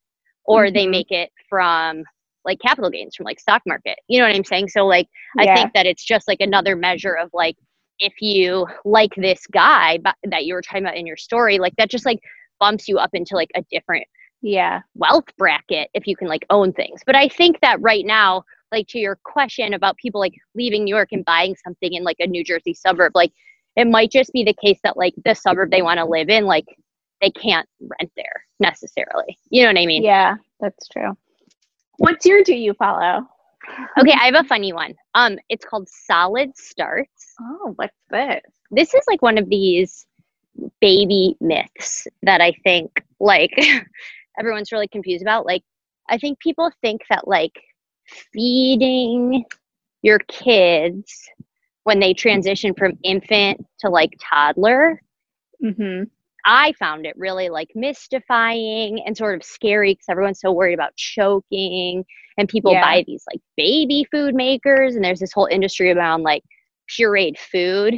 or 0.44 0.64
mm-hmm. 0.64 0.74
they 0.74 0.86
make 0.86 1.10
it 1.10 1.30
from 1.48 2.04
like 2.44 2.58
capital 2.60 2.90
gains 2.90 3.16
from 3.16 3.24
like 3.24 3.40
stock 3.40 3.62
market. 3.66 3.98
You 4.08 4.18
know 4.18 4.26
what 4.26 4.34
I'm 4.34 4.44
saying? 4.44 4.68
So 4.68 4.86
like 4.86 5.08
yeah. 5.36 5.52
I 5.52 5.54
think 5.54 5.72
that 5.74 5.86
it's 5.86 6.04
just 6.04 6.28
like 6.28 6.40
another 6.40 6.76
measure 6.76 7.14
of 7.14 7.30
like 7.32 7.56
if 7.98 8.14
you 8.20 8.66
like 8.84 9.12
this 9.16 9.46
guy 9.46 9.98
that 10.24 10.44
you 10.44 10.54
were 10.54 10.62
talking 10.62 10.84
about 10.84 10.96
in 10.96 11.06
your 11.06 11.16
story, 11.16 11.58
like 11.58 11.74
that 11.76 11.90
just 11.90 12.06
like 12.06 12.20
bumps 12.60 12.88
you 12.88 12.98
up 12.98 13.10
into 13.12 13.34
like 13.34 13.50
a 13.54 13.62
different 13.70 14.04
yeah 14.40 14.80
wealth 14.94 15.24
bracket 15.36 15.90
if 15.94 16.06
you 16.06 16.16
can 16.16 16.28
like 16.28 16.46
own 16.50 16.72
things. 16.72 17.00
But 17.04 17.16
I 17.16 17.28
think 17.28 17.60
that 17.60 17.80
right 17.80 18.06
now 18.06 18.44
like 18.72 18.86
to 18.88 18.98
your 18.98 19.18
question 19.24 19.74
about 19.74 19.96
people 19.96 20.20
like 20.20 20.34
leaving 20.54 20.84
New 20.84 20.94
York 20.94 21.08
and 21.12 21.24
buying 21.24 21.56
something 21.64 21.92
in 21.92 22.04
like 22.04 22.18
a 22.20 22.26
New 22.26 22.44
Jersey 22.44 22.74
suburb, 22.74 23.12
like 23.14 23.32
it 23.76 23.86
might 23.86 24.10
just 24.10 24.32
be 24.32 24.44
the 24.44 24.54
case 24.54 24.78
that 24.82 24.96
like 24.96 25.14
the 25.24 25.34
suburb 25.34 25.70
they 25.70 25.82
want 25.82 25.98
to 25.98 26.04
live 26.04 26.28
in, 26.28 26.44
like 26.44 26.66
they 27.20 27.30
can't 27.30 27.68
rent 27.80 28.12
there 28.16 28.44
necessarily. 28.60 29.38
You 29.50 29.62
know 29.62 29.68
what 29.68 29.80
I 29.80 29.86
mean? 29.86 30.02
Yeah, 30.02 30.36
that's 30.60 30.88
true. 30.88 31.16
What's 31.98 32.24
your 32.26 32.42
do 32.42 32.54
you 32.54 32.74
follow? 32.74 33.26
okay, 33.98 34.12
I 34.12 34.26
have 34.26 34.44
a 34.44 34.48
funny 34.48 34.72
one. 34.72 34.94
Um, 35.14 35.38
it's 35.48 35.64
called 35.64 35.88
Solid 35.88 36.56
Starts. 36.56 37.34
Oh, 37.40 37.72
what's 37.76 37.96
this? 38.10 38.40
This 38.70 38.94
is 38.94 39.02
like 39.08 39.22
one 39.22 39.38
of 39.38 39.48
these 39.48 40.06
baby 40.80 41.36
myths 41.40 42.06
that 42.22 42.40
I 42.40 42.52
think 42.64 43.04
like 43.20 43.52
everyone's 44.38 44.72
really 44.72 44.88
confused 44.88 45.22
about. 45.22 45.46
Like, 45.46 45.62
I 46.08 46.18
think 46.18 46.38
people 46.40 46.70
think 46.80 47.02
that 47.10 47.28
like 47.28 47.60
feeding 48.32 49.44
your 50.02 50.20
kids 50.20 51.28
when 51.84 52.00
they 52.00 52.14
transition 52.14 52.74
from 52.74 52.98
infant 53.02 53.64
to 53.80 53.88
like 53.88 54.12
toddler 54.20 55.02
mm-hmm. 55.62 56.04
I 56.48 56.72
found 56.72 57.06
it 57.06 57.16
really 57.16 57.48
like 57.48 57.68
mystifying 57.74 59.00
and 59.06 59.16
sort 59.16 59.36
of 59.36 59.44
scary 59.44 59.92
because 59.92 60.06
everyone's 60.08 60.40
so 60.40 60.50
worried 60.50 60.74
about 60.74 60.94
choking 60.96 62.04
and 62.36 62.48
people 62.48 62.72
yeah. 62.72 62.82
buy 62.82 63.04
these 63.06 63.24
like 63.30 63.40
baby 63.56 64.04
food 64.10 64.34
makers 64.34 64.96
and 64.96 65.04
there's 65.04 65.20
this 65.20 65.32
whole 65.32 65.46
industry 65.46 65.92
around 65.92 66.22
like 66.22 66.42
pureed 66.90 67.38
food 67.38 67.94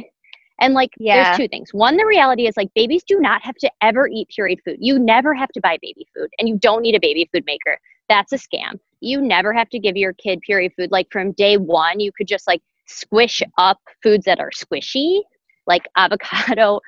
and 0.59 0.75
like 0.75 0.91
yeah. 0.99 1.23
there's 1.23 1.37
two 1.37 1.47
things 1.47 1.73
one 1.73 1.97
the 1.97 2.05
reality 2.05 2.45
is 2.45 2.55
like 2.55 2.69
babies 2.75 3.03
do 3.03 3.19
not 3.19 3.41
have 3.43 3.55
to 3.55 3.71
ever 3.81 4.07
eat 4.07 4.29
pureed 4.37 4.59
food 4.63 4.77
you 4.79 4.99
never 4.99 5.33
have 5.33 5.49
to 5.49 5.61
buy 5.61 5.77
baby 5.81 6.05
food 6.15 6.29
and 6.37 6.47
you 6.47 6.59
don't 6.59 6.83
need 6.83 6.93
a 6.93 6.99
baby 6.99 7.27
food 7.33 7.43
maker 7.47 7.79
that's 8.07 8.31
a 8.31 8.37
scam 8.37 8.77
you 9.01 9.19
never 9.19 9.51
have 9.51 9.69
to 9.69 9.79
give 9.79 9.97
your 9.97 10.13
kid 10.13 10.41
pureed 10.47 10.73
food. 10.75 10.91
Like 10.91 11.07
from 11.11 11.33
day 11.33 11.57
one, 11.57 11.99
you 11.99 12.11
could 12.15 12.27
just 12.27 12.47
like 12.47 12.61
squish 12.87 13.43
up 13.57 13.79
foods 14.01 14.25
that 14.25 14.39
are 14.39 14.51
squishy, 14.51 15.21
like 15.67 15.87
avocado 15.97 16.79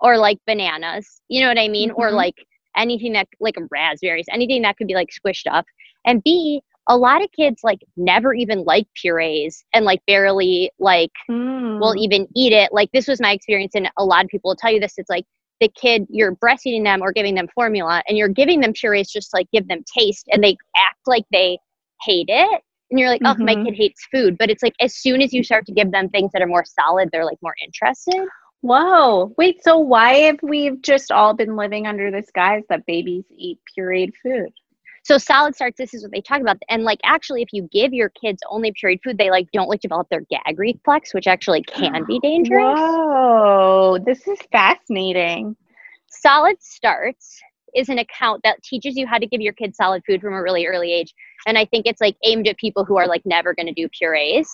or 0.00 0.18
like 0.18 0.38
bananas. 0.46 1.20
You 1.28 1.40
know 1.42 1.48
what 1.48 1.58
I 1.58 1.68
mean? 1.68 1.90
Mm-hmm. 1.90 2.00
Or 2.00 2.10
like 2.10 2.34
anything 2.76 3.12
that 3.14 3.28
like 3.40 3.56
raspberries, 3.70 4.26
anything 4.30 4.62
that 4.62 4.76
could 4.76 4.86
be 4.86 4.94
like 4.94 5.08
squished 5.08 5.50
up. 5.50 5.66
And 6.06 6.22
B, 6.22 6.62
a 6.88 6.96
lot 6.96 7.22
of 7.22 7.30
kids 7.32 7.60
like 7.62 7.80
never 7.96 8.34
even 8.34 8.64
like 8.64 8.86
purees 9.00 9.64
and 9.72 9.84
like 9.84 10.00
barely 10.06 10.70
like 10.78 11.12
mm. 11.30 11.78
will 11.78 11.96
even 11.96 12.26
eat 12.34 12.52
it. 12.52 12.72
Like 12.72 12.90
this 12.92 13.06
was 13.06 13.20
my 13.20 13.32
experience, 13.32 13.74
and 13.74 13.90
a 13.98 14.04
lot 14.04 14.24
of 14.24 14.30
people 14.30 14.50
will 14.50 14.56
tell 14.56 14.72
you 14.72 14.80
this. 14.80 14.94
It's 14.96 15.10
like 15.10 15.24
the 15.60 15.68
kid 15.68 16.06
you're 16.08 16.34
breastfeeding 16.36 16.84
them 16.84 17.02
or 17.02 17.12
giving 17.12 17.34
them 17.34 17.46
formula 17.54 18.02
and 18.08 18.16
you're 18.16 18.28
giving 18.28 18.60
them 18.60 18.72
purees 18.72 19.10
just 19.10 19.32
like 19.32 19.46
give 19.52 19.68
them 19.68 19.84
taste 19.96 20.26
and 20.32 20.42
they 20.42 20.56
act 20.76 20.98
like 21.06 21.24
they 21.30 21.58
hate 22.02 22.28
it 22.28 22.62
and 22.90 22.98
you're 22.98 23.10
like 23.10 23.20
oh 23.24 23.34
mm-hmm. 23.34 23.44
my 23.44 23.54
kid 23.54 23.74
hates 23.74 24.06
food 24.10 24.36
but 24.38 24.48
it's 24.48 24.62
like 24.62 24.72
as 24.80 24.96
soon 24.96 25.20
as 25.20 25.32
you 25.32 25.44
start 25.44 25.66
to 25.66 25.72
give 25.72 25.92
them 25.92 26.08
things 26.08 26.30
that 26.32 26.40
are 26.40 26.46
more 26.46 26.64
solid 26.64 27.10
they're 27.12 27.26
like 27.26 27.38
more 27.42 27.54
interested 27.62 28.26
whoa. 28.60 29.32
Wait 29.36 29.62
so 29.62 29.78
why 29.78 30.14
have 30.14 30.38
we 30.42 30.76
just 30.80 31.10
all 31.10 31.34
been 31.34 31.56
living 31.56 31.86
under 31.86 32.10
this 32.10 32.30
guise 32.34 32.62
that 32.68 32.86
babies 32.86 33.24
eat 33.36 33.58
pureed 33.76 34.12
food? 34.22 34.50
So 35.02 35.16
solid 35.18 35.54
starts 35.54 35.78
this 35.78 35.94
is 35.94 36.02
what 36.02 36.12
they 36.12 36.20
talk 36.20 36.40
about. 36.40 36.58
And 36.68 36.84
like 36.84 37.00
actually 37.04 37.42
if 37.42 37.48
you 37.52 37.68
give 37.72 37.92
your 37.92 38.10
kids 38.10 38.42
only 38.48 38.72
pureed 38.72 39.00
food 39.02 39.18
they 39.18 39.30
like 39.30 39.50
don't 39.52 39.68
like 39.68 39.80
develop 39.80 40.08
their 40.10 40.24
gag 40.30 40.58
reflex 40.58 41.14
which 41.14 41.26
actually 41.26 41.62
can 41.62 42.04
be 42.04 42.18
dangerous. 42.22 42.78
Whoa. 42.78 43.98
This 44.04 44.26
is 44.28 44.38
fascinating. 44.52 45.56
Solid 46.08 46.62
starts 46.62 47.40
is 47.74 47.88
an 47.88 47.98
account 47.98 48.42
that 48.42 48.62
teaches 48.64 48.96
you 48.96 49.06
how 49.06 49.16
to 49.16 49.26
give 49.26 49.40
your 49.40 49.52
kids 49.52 49.76
solid 49.76 50.02
food 50.04 50.20
from 50.20 50.34
a 50.34 50.42
really 50.42 50.66
early 50.66 50.92
age. 50.92 51.14
And 51.46 51.56
i 51.56 51.64
think 51.64 51.86
it's 51.86 52.00
like 52.00 52.16
aimed 52.24 52.48
at 52.48 52.58
people 52.58 52.84
who 52.84 52.98
are 52.98 53.06
like 53.06 53.22
never 53.24 53.54
going 53.54 53.66
to 53.66 53.72
do 53.72 53.88
purees 53.88 54.48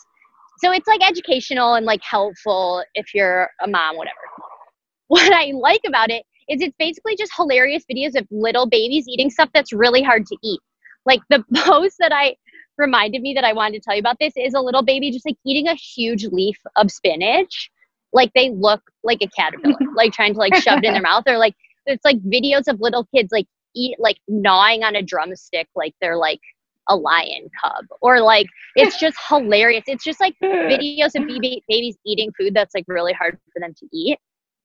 so 0.58 0.72
it's 0.72 0.86
like 0.86 1.06
educational 1.06 1.74
and 1.74 1.86
like 1.86 2.02
helpful 2.02 2.82
if 2.94 3.14
you're 3.14 3.48
a 3.62 3.68
mom 3.68 3.96
whatever 3.96 4.16
what 5.08 5.32
i 5.32 5.52
like 5.54 5.82
about 5.86 6.10
it 6.10 6.24
is 6.48 6.60
it's 6.60 6.74
basically 6.78 7.16
just 7.16 7.32
hilarious 7.36 7.84
videos 7.90 8.16
of 8.16 8.26
little 8.30 8.66
babies 8.66 9.06
eating 9.08 9.30
stuff 9.30 9.50
that's 9.52 9.72
really 9.72 10.02
hard 10.02 10.26
to 10.26 10.36
eat. 10.42 10.60
Like 11.04 11.20
the 11.28 11.44
post 11.56 11.96
that 11.98 12.12
I 12.12 12.36
reminded 12.78 13.22
me 13.22 13.34
that 13.34 13.44
I 13.44 13.52
wanted 13.52 13.78
to 13.78 13.84
tell 13.84 13.94
you 13.94 14.00
about 14.00 14.18
this 14.20 14.34
is 14.36 14.54
a 14.54 14.60
little 14.60 14.82
baby 14.82 15.10
just 15.10 15.26
like 15.26 15.36
eating 15.44 15.66
a 15.68 15.74
huge 15.74 16.24
leaf 16.26 16.58
of 16.76 16.90
spinach. 16.90 17.70
Like 18.12 18.30
they 18.34 18.50
look 18.50 18.82
like 19.02 19.22
a 19.22 19.28
caterpillar, 19.28 19.76
like 19.96 20.12
trying 20.12 20.34
to 20.34 20.38
like 20.38 20.54
shove 20.56 20.78
it 20.78 20.84
in 20.84 20.92
their 20.92 21.02
mouth. 21.02 21.24
Or 21.26 21.38
like 21.38 21.54
it's 21.86 22.04
like 22.04 22.22
videos 22.22 22.68
of 22.68 22.80
little 22.80 23.06
kids 23.14 23.30
like 23.32 23.46
eat 23.74 23.96
like 23.98 24.18
gnawing 24.28 24.84
on 24.84 24.96
a 24.96 25.02
drumstick 25.02 25.68
like 25.74 25.94
they're 26.00 26.16
like 26.16 26.40
a 26.88 26.96
lion 26.96 27.48
cub 27.62 27.84
or 28.00 28.20
like 28.20 28.46
it's 28.76 28.98
just 29.00 29.16
hilarious 29.28 29.84
it's 29.86 30.04
just 30.04 30.20
like 30.20 30.34
videos 30.42 31.14
of 31.14 31.26
baby, 31.26 31.62
babies 31.68 31.96
eating 32.06 32.30
food 32.38 32.54
that's 32.54 32.74
like 32.74 32.84
really 32.88 33.12
hard 33.12 33.38
for 33.52 33.60
them 33.60 33.74
to 33.74 33.86
eat 33.92 34.18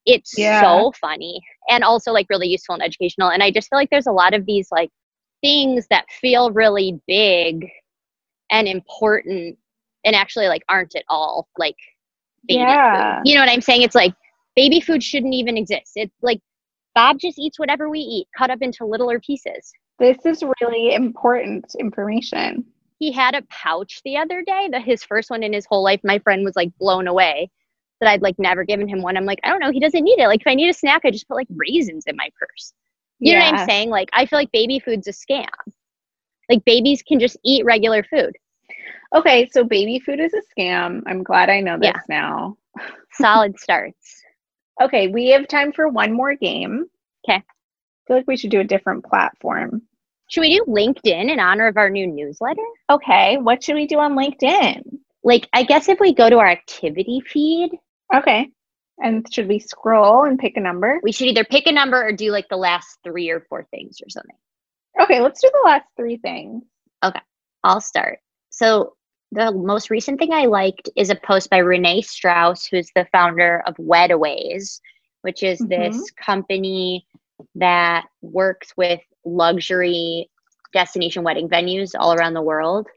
it's 0.06 0.38
yeah. 0.38 0.62
so 0.62 0.92
funny 1.00 1.40
and 1.70 1.84
also 1.84 2.12
like 2.12 2.26
really 2.30 2.48
useful 2.48 2.74
and 2.74 2.84
educational 2.84 3.30
and 3.30 3.44
i 3.44 3.52
just 3.52 3.70
feel 3.70 3.78
like 3.78 3.90
there's 3.90 4.08
a 4.08 4.12
lot 4.12 4.34
of 4.34 4.46
these 4.46 4.68
like 4.72 4.90
things 5.42 5.86
that 5.90 6.06
feel 6.20 6.52
really 6.52 7.00
big 7.08 7.68
and 8.52 8.68
important 8.68 9.58
and 10.04 10.16
actually 10.16 10.48
like 10.48 10.64
aren't 10.70 10.96
at 10.96 11.04
all 11.10 11.48
like 11.58 11.76
yeah. 12.48 13.18
Food. 13.18 13.30
you 13.30 13.36
know 13.36 13.42
what 13.42 13.50
i'm 13.50 13.62
saying 13.62 13.84
it's 13.84 13.96
like 13.96 14.14
baby 14.56 14.80
food 14.82 15.04
shouldn't 15.04 15.34
even 15.34 15.58
exist. 15.58 15.94
It's 15.96 16.16
like 16.22 16.40
Bob 16.94 17.20
just 17.20 17.40
eats 17.40 17.60
whatever 17.60 17.90
we 17.90 18.00
eat, 18.00 18.28
cut 18.38 18.50
up 18.50 18.60
into 18.62 18.86
littler 18.86 19.20
pieces. 19.20 19.72
This 20.02 20.26
is 20.26 20.44
really 20.60 20.96
important 20.96 21.76
information. 21.80 22.66
He 22.98 23.12
had 23.12 23.36
a 23.36 23.44
pouch 23.44 24.02
the 24.04 24.18
other 24.18 24.42
day, 24.42 24.68
that 24.72 24.82
his 24.82 25.04
first 25.04 25.30
one 25.30 25.44
in 25.44 25.54
his 25.54 25.68
whole 25.68 25.84
life. 25.84 26.00
My 26.04 26.18
friend 26.18 26.44
was 26.44 26.56
like 26.56 26.76
blown 26.80 27.08
away 27.08 27.52
that 28.00 28.10
I'd 28.10 28.24
like 28.24 28.40
never 28.40 28.64
given 28.64 28.88
him 28.88 29.04
one. 29.04 29.16
I'm 29.16 29.26
like, 29.26 29.40
I 29.44 29.50
don't 29.50 29.60
know, 29.60 29.72
he 29.72 29.80
doesn't 29.80 30.04
need 30.04 30.18
it. 30.18 30.26
Like 30.26 30.42
if 30.42 30.48
I 30.48 30.56
need 30.56 30.72
a 30.72 30.74
snack, 30.74 31.04
I 31.06 31.12
just 31.12 31.28
put 31.28 31.36
like 31.36 31.50
raisins 31.52 32.06
in 32.08 32.16
my 32.16 32.32
purse. 32.40 32.74
You 33.20 33.34
yeah. 33.34 33.40
know 33.42 33.52
what 33.52 33.60
I'm 33.60 33.70
saying? 33.70 33.90
Like 33.92 34.10
I 34.12 34.26
feel 34.26 34.40
like 34.40 34.52
baby 34.52 34.80
food's 34.80 35.08
a 35.08 35.12
scam. 35.12 35.46
Like 36.50 36.66
babies 36.66 37.04
can 37.04 37.20
just 37.20 37.38
eat 37.46 37.64
regular 37.64 38.02
food. 38.02 38.36
Okay, 39.16 39.48
so 39.52 39.64
baby 39.64 40.00
food 40.00 40.20
is 40.20 40.34
a 40.34 40.42
scam. 40.60 41.04
I'm 41.06 41.22
glad 41.22 41.52
I 41.52 41.62
know 41.62 41.78
this 41.78 41.92
yeah. 41.94 42.02
now. 42.10 42.58
Solid 43.14 43.60
starts. 43.60 44.24
Okay, 44.82 45.10
we 45.10 45.30
have 45.30 45.48
time 45.48 45.72
for 45.72 45.90
one 45.90 46.12
more 46.12 46.34
game. 46.34 46.88
Okay. 47.24 47.38
I 47.38 47.44
feel 48.08 48.18
like 48.18 48.28
we 48.28 48.36
should 48.36 48.50
do 48.50 48.62
a 48.62 48.64
different 48.64 49.06
platform. 49.06 49.84
Should 50.32 50.42
we 50.42 50.56
do 50.56 50.64
LinkedIn 50.66 51.30
in 51.30 51.42
honor 51.42 51.68
of 51.68 51.76
our 51.76 51.90
new 51.90 52.08
newsletter? 52.08 52.64
Okay, 52.90 53.38
what 53.38 53.62
should 53.62 53.76
we 53.76 53.86
do 53.86 54.00
on 54.00 54.16
LinkedIn? 54.16 54.82
Like, 55.26 55.50
I 55.52 55.64
guess 55.64 55.90
if 55.90 56.00
we 56.00 56.14
go 56.14 56.30
to 56.30 56.38
our 56.38 56.48
activity 56.48 57.22
feed. 57.28 57.72
Okay. 58.16 58.48
And 59.04 59.28
should 59.34 59.50
we 59.50 59.60
scroll 59.60 60.24
and 60.24 60.40
pick 60.40 60.56
a 60.56 60.62
number? 60.62 61.02
We 61.04 61.12
should 61.12 61.28
either 61.28 61.44
pick 61.44 61.68
a 61.68 61.72
number 61.74 62.02
or 62.02 62.14
do 62.14 62.32
like 62.32 62.48
the 62.50 62.56
last 62.56 63.00
three 63.04 63.30
or 63.30 63.42
four 63.50 63.68
things 63.72 64.00
or 64.02 64.08
something. 64.08 64.38
Okay, 65.02 65.20
let's 65.20 65.42
do 65.42 65.50
the 65.52 65.68
last 65.68 65.86
three 65.98 66.16
things. 66.16 66.64
Okay, 67.04 67.20
I'll 67.66 67.82
start. 67.82 68.20
So, 68.52 68.94
the 69.34 69.52
most 69.52 69.90
recent 69.90 70.18
thing 70.18 70.32
I 70.32 70.46
liked 70.46 70.90
is 70.96 71.10
a 71.10 71.16
post 71.16 71.50
by 71.50 71.58
Renee 71.58 72.04
Strauss, 72.04 72.66
who's 72.66 72.90
the 72.96 73.08
founder 73.12 73.64
of 73.68 73.76
Wedaways, 73.76 74.80
which 75.24 75.44
is 75.44 75.60
mm-hmm. 75.60 75.92
this 75.92 76.10
company 76.12 77.06
that 77.56 78.06
works 78.22 78.74
with 78.78 79.00
luxury 79.26 80.30
destination 80.74 81.24
wedding 81.24 81.50
venues 81.50 81.92
all 81.98 82.14
around 82.14 82.34
the 82.34 82.42
world 82.42 82.88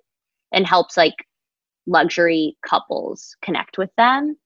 and 0.52 0.66
helps 0.66 0.96
like 0.96 1.14
luxury 1.86 2.56
couples 2.66 3.36
connect 3.42 3.78
with 3.78 3.90
them. 3.96 4.36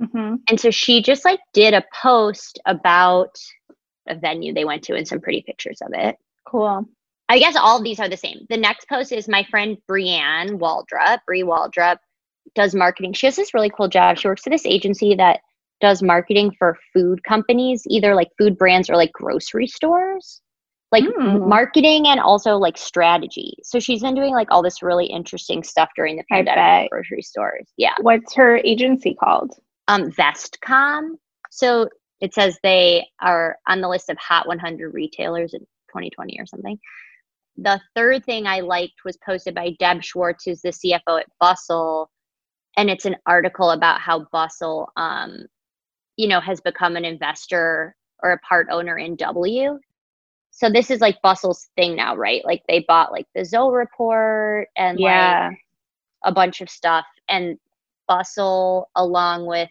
Mm-hmm. 0.00 0.36
And 0.48 0.60
so 0.60 0.70
she 0.70 1.02
just 1.02 1.24
like 1.24 1.40
did 1.52 1.74
a 1.74 1.84
post 1.94 2.60
about 2.66 3.38
a 4.08 4.14
venue 4.14 4.52
they 4.52 4.64
went 4.64 4.84
to 4.84 4.94
and 4.94 5.08
some 5.08 5.20
pretty 5.20 5.42
pictures 5.42 5.80
of 5.80 5.90
it. 5.94 6.16
Cool. 6.46 6.84
I 7.28 7.38
guess 7.38 7.56
all 7.56 7.78
of 7.78 7.84
these 7.84 7.98
are 7.98 8.08
the 8.08 8.16
same. 8.16 8.46
The 8.48 8.56
next 8.56 8.88
post 8.88 9.10
is 9.10 9.26
my 9.26 9.44
friend 9.44 9.78
Brianne 9.90 10.58
Waldrop. 10.58 11.18
Brie 11.26 11.42
Waldrop 11.42 11.96
does 12.54 12.74
marketing. 12.74 13.14
She 13.14 13.26
has 13.26 13.36
this 13.36 13.54
really 13.54 13.70
cool 13.70 13.88
job. 13.88 14.18
She 14.18 14.28
works 14.28 14.42
for 14.42 14.50
this 14.50 14.66
agency 14.66 15.16
that 15.16 15.40
does 15.86 16.02
marketing 16.02 16.52
for 16.58 16.76
food 16.92 17.22
companies, 17.22 17.84
either 17.88 18.14
like 18.14 18.28
food 18.36 18.58
brands 18.58 18.90
or 18.90 18.96
like 18.96 19.12
grocery 19.12 19.68
stores, 19.68 20.40
like 20.90 21.04
mm. 21.04 21.46
marketing 21.46 22.08
and 22.08 22.18
also 22.18 22.56
like 22.56 22.76
strategy. 22.76 23.54
So 23.62 23.78
she's 23.78 24.02
been 24.02 24.16
doing 24.16 24.32
like 24.32 24.48
all 24.50 24.64
this 24.64 24.82
really 24.82 25.06
interesting 25.06 25.62
stuff 25.62 25.90
during 25.94 26.16
the 26.16 26.24
pandemic 26.28 26.90
grocery 26.90 27.22
stores. 27.22 27.68
Yeah. 27.76 27.94
What's 28.00 28.34
her 28.34 28.56
agency 28.64 29.14
called? 29.14 29.52
Um, 29.86 30.10
Vestcom. 30.10 31.10
So 31.52 31.88
it 32.20 32.34
says 32.34 32.58
they 32.64 33.06
are 33.22 33.56
on 33.68 33.80
the 33.80 33.88
list 33.88 34.10
of 34.10 34.18
hot 34.18 34.48
100 34.48 34.92
retailers 34.92 35.54
in 35.54 35.60
2020 35.60 36.36
or 36.40 36.46
something. 36.46 36.78
The 37.58 37.80
third 37.94 38.24
thing 38.24 38.48
I 38.48 38.58
liked 38.58 39.04
was 39.04 39.16
posted 39.24 39.54
by 39.54 39.76
Deb 39.78 40.02
Schwartz, 40.02 40.44
who's 40.44 40.62
the 40.62 40.70
CFO 40.70 41.20
at 41.20 41.26
Bustle, 41.38 42.10
and 42.76 42.90
it's 42.90 43.06
an 43.06 43.16
article 43.24 43.70
about 43.70 44.00
how 44.00 44.26
Bustle 44.32 44.90
um, 44.96 45.46
you 46.16 46.28
know, 46.28 46.40
has 46.40 46.60
become 46.60 46.96
an 46.96 47.04
investor 47.04 47.94
or 48.22 48.32
a 48.32 48.38
part 48.38 48.68
owner 48.70 48.98
in 48.98 49.16
W. 49.16 49.78
So 50.50 50.70
this 50.70 50.90
is 50.90 51.00
like 51.00 51.20
Bustle's 51.22 51.68
thing 51.76 51.96
now, 51.96 52.16
right? 52.16 52.42
Like 52.44 52.62
they 52.66 52.84
bought 52.88 53.12
like 53.12 53.26
the 53.34 53.44
Zoe 53.44 53.74
report 53.74 54.68
and 54.76 54.98
yeah. 54.98 55.50
like 55.50 55.58
a 56.24 56.32
bunch 56.32 56.62
of 56.62 56.70
stuff. 56.70 57.04
And 57.28 57.58
Bustle, 58.08 58.88
along 58.96 59.46
with 59.46 59.68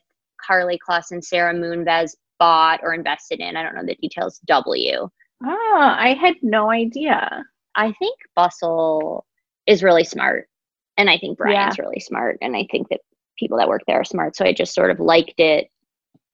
Karlie 0.48 0.78
Kloss 0.78 1.12
and 1.12 1.24
Sara 1.24 1.54
Moonves, 1.54 2.16
bought 2.38 2.82
or 2.84 2.94
invested 2.94 3.40
in, 3.40 3.56
I 3.56 3.64
don't 3.64 3.76
know 3.76 3.86
the 3.86 3.96
details, 3.96 4.40
W. 4.46 5.10
Oh, 5.44 5.78
I 5.80 6.14
had 6.14 6.36
no 6.44 6.70
idea. 6.70 7.44
I 7.76 7.92
think 7.94 8.18
Bustle 8.36 9.26
is 9.66 9.84
really 9.84 10.04
smart. 10.04 10.48
And 10.98 11.10
I 11.10 11.18
think 11.18 11.38
Bryan's 11.38 11.78
yeah. 11.78 11.84
really 11.84 12.00
smart. 12.00 12.38
And 12.42 12.56
I 12.56 12.68
think 12.70 12.90
that 12.90 13.02
people 13.38 13.58
that 13.58 13.68
work 13.68 13.82
there 13.88 14.00
are 14.00 14.06
smart. 14.06 14.36
So 14.36 14.46
I 14.46 14.54
just 14.54 14.76
sort 14.76 14.92
of 14.92 15.00
liked 15.00 15.40
it 15.40 15.70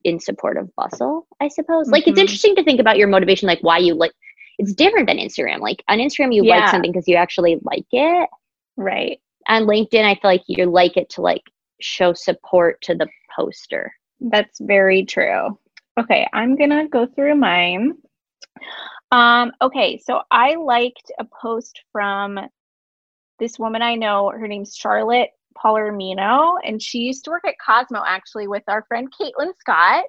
in 0.04 0.20
support 0.20 0.58
of 0.58 0.74
bustle 0.76 1.28
i 1.40 1.48
suppose. 1.48 1.86
Mm-hmm. 1.86 1.94
like 1.94 2.08
it's 2.08 2.12
mm-hmm. 2.12 2.22
interesting 2.22 2.56
to 2.56 2.64
think 2.64 2.80
about 2.80 2.98
your 2.98 3.08
motivation 3.08 3.48
like 3.48 3.62
why 3.62 3.78
you 3.78 3.94
like 3.94 4.14
it's 4.62 4.74
different 4.74 5.08
than 5.08 5.18
instagram. 5.18 5.60
Like 5.60 5.84
on 5.88 5.98
instagram 5.98 6.34
you 6.34 6.44
yeah. 6.46 6.60
like 6.60 6.70
something 6.70 6.92
because 6.92 7.08
you 7.08 7.16
actually 7.16 7.60
like 7.64 7.88
it. 7.92 8.30
Right. 8.78 9.20
On 9.48 9.64
linkedin 9.64 10.06
i 10.06 10.14
feel 10.14 10.30
like 10.30 10.44
you 10.48 10.66
like 10.66 10.98
it 10.98 11.10
to 11.12 11.22
like 11.22 11.42
show 11.82 12.14
support 12.14 12.80
to 12.84 12.94
the 12.94 13.08
poster. 13.36 13.92
That's 14.20 14.60
very 14.62 15.04
true. 15.04 15.58
Okay 16.00 16.28
i'm 16.32 16.56
gonna 16.56 16.88
go 16.88 17.08
through 17.08 17.36
mine. 17.36 17.94
Um 19.12 19.52
okay 19.62 19.98
so 19.98 20.22
i 20.30 20.56
liked 20.56 21.12
a 21.18 21.26
post 21.42 21.82
from 21.92 22.40
this 23.40 23.58
woman 23.58 23.82
i 23.82 23.96
know. 23.96 24.30
Her 24.30 24.48
name's 24.48 24.76
charlotte 24.76 25.32
Palermino, 25.54 26.58
and 26.66 26.82
she 26.82 27.00
used 27.00 27.26
to 27.26 27.32
work 27.32 27.44
at 27.48 27.56
Cosmo 27.66 28.04
actually 28.08 28.48
with 28.48 28.64
our 28.68 28.84
friend 28.88 29.12
Caitlin 29.12 29.54
Scott. 29.60 30.06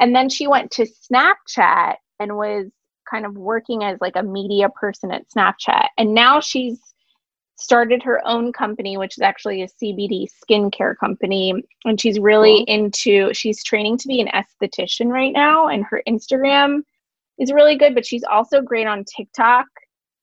And 0.00 0.14
then 0.14 0.28
she 0.28 0.46
went 0.46 0.70
to 0.72 0.86
Snapchat 0.86 1.96
and 2.20 2.36
was 2.36 2.66
kind 3.10 3.26
of 3.26 3.36
working 3.36 3.84
as 3.84 3.98
like 4.00 4.16
a 4.16 4.22
media 4.22 4.68
person 4.68 5.10
at 5.10 5.28
Snapchat. 5.28 5.88
And 5.96 6.14
now 6.14 6.40
she's 6.40 6.78
started 7.56 8.02
her 8.04 8.20
own 8.26 8.52
company, 8.52 8.96
which 8.96 9.18
is 9.18 9.22
actually 9.22 9.62
a 9.62 9.68
CBD 9.68 10.26
skincare 10.28 10.96
company. 10.96 11.52
And 11.84 12.00
she's 12.00 12.20
really 12.20 12.64
cool. 12.66 12.74
into, 12.74 13.34
she's 13.34 13.64
training 13.64 13.98
to 13.98 14.08
be 14.08 14.20
an 14.20 14.28
esthetician 14.28 15.08
right 15.08 15.32
now. 15.32 15.68
And 15.68 15.84
her 15.84 16.02
Instagram 16.08 16.82
is 17.38 17.52
really 17.52 17.76
good, 17.76 17.94
but 17.94 18.06
she's 18.06 18.24
also 18.24 18.60
great 18.60 18.86
on 18.86 19.04
TikTok 19.04 19.66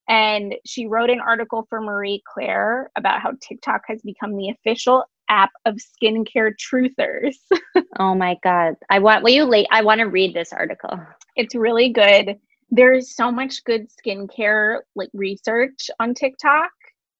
and 0.08 0.56
she 0.66 0.86
wrote 0.86 1.10
an 1.10 1.20
article 1.20 1.66
for 1.70 1.82
Marie 1.82 2.22
Claire 2.32 2.92
about 2.96 3.22
how 3.22 3.32
TikTok 3.42 3.82
has 3.88 4.02
become 4.02 4.36
the 4.36 4.50
official 4.50 5.04
app 5.30 5.52
of 5.66 5.76
skincare 5.76 6.52
truthers. 6.56 7.36
oh 8.00 8.14
my 8.14 8.38
god. 8.44 8.76
I 8.90 9.00
want 9.00 9.24
will 9.24 9.32
you 9.32 9.46
late 9.46 9.68
I 9.72 9.84
want 9.84 10.00
to 10.00 10.06
read 10.06 10.34
this 10.34 10.54
article. 10.54 11.00
It's 11.36 11.56
really 11.56 11.90
good. 11.90 12.38
There's 12.70 13.16
so 13.16 13.32
much 13.32 13.64
good 13.64 13.88
skincare 13.90 14.80
like 14.96 15.10
research 15.14 15.90
on 16.00 16.14
TikTok. 16.14 16.72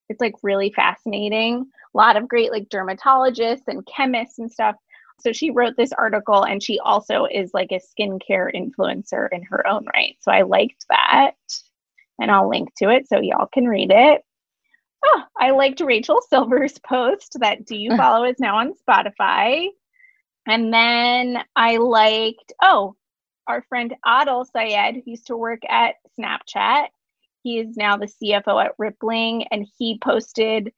It's 0.10 0.22
like 0.22 0.36
really 0.44 0.72
fascinating. 0.72 1.66
A 1.94 1.98
lot 1.98 2.18
of 2.18 2.28
great 2.28 2.52
like 2.52 2.70
dermatologists 2.70 3.68
and 3.68 3.88
chemists 3.88 4.38
and 4.38 4.52
stuff. 4.52 4.76
So 5.22 5.32
she 5.32 5.50
wrote 5.50 5.76
this 5.78 5.94
article 5.94 6.44
and 6.44 6.62
she 6.62 6.78
also 6.80 7.26
is 7.26 7.52
like 7.54 7.72
a 7.72 7.80
skincare 7.80 8.54
influencer 8.54 9.28
in 9.32 9.44
her 9.44 9.66
own 9.66 9.86
right. 9.96 10.18
So 10.22 10.32
I 10.32 10.44
liked 10.44 10.86
that 10.90 11.34
and 12.20 12.32
I'll 12.32 12.50
link 12.50 12.70
to 12.78 12.90
it 12.90 13.08
so 13.08 13.20
y'all 13.20 13.48
can 13.52 13.68
read 13.68 13.92
it. 13.92 14.22
Oh, 15.06 15.24
I 15.38 15.52
liked 15.52 15.82
Rachel 15.82 16.22
Silver's 16.30 16.80
post 16.88 17.38
that 17.40 17.66
Do 17.66 17.76
You 17.76 17.96
Follow 17.98 18.26
is 18.26 18.40
now 18.40 18.58
on 18.58 18.74
Spotify. 18.88 19.68
And 20.48 20.74
then 20.74 21.40
I 21.56 21.78
liked, 21.78 22.54
oh, 22.62 22.96
our 23.48 23.64
friend 23.70 23.96
Adil 24.06 24.46
Syed, 24.46 24.96
who 24.96 25.12
used 25.12 25.28
to 25.28 25.38
work 25.38 25.62
at 25.70 25.96
Snapchat. 26.20 26.88
He 27.44 27.60
is 27.60 27.78
now 27.78 27.98
the 27.98 28.08
CFO 28.08 28.64
at 28.64 28.72
Rippling, 28.78 29.46
and 29.52 29.68
he 29.78 30.00
posted 30.04 30.72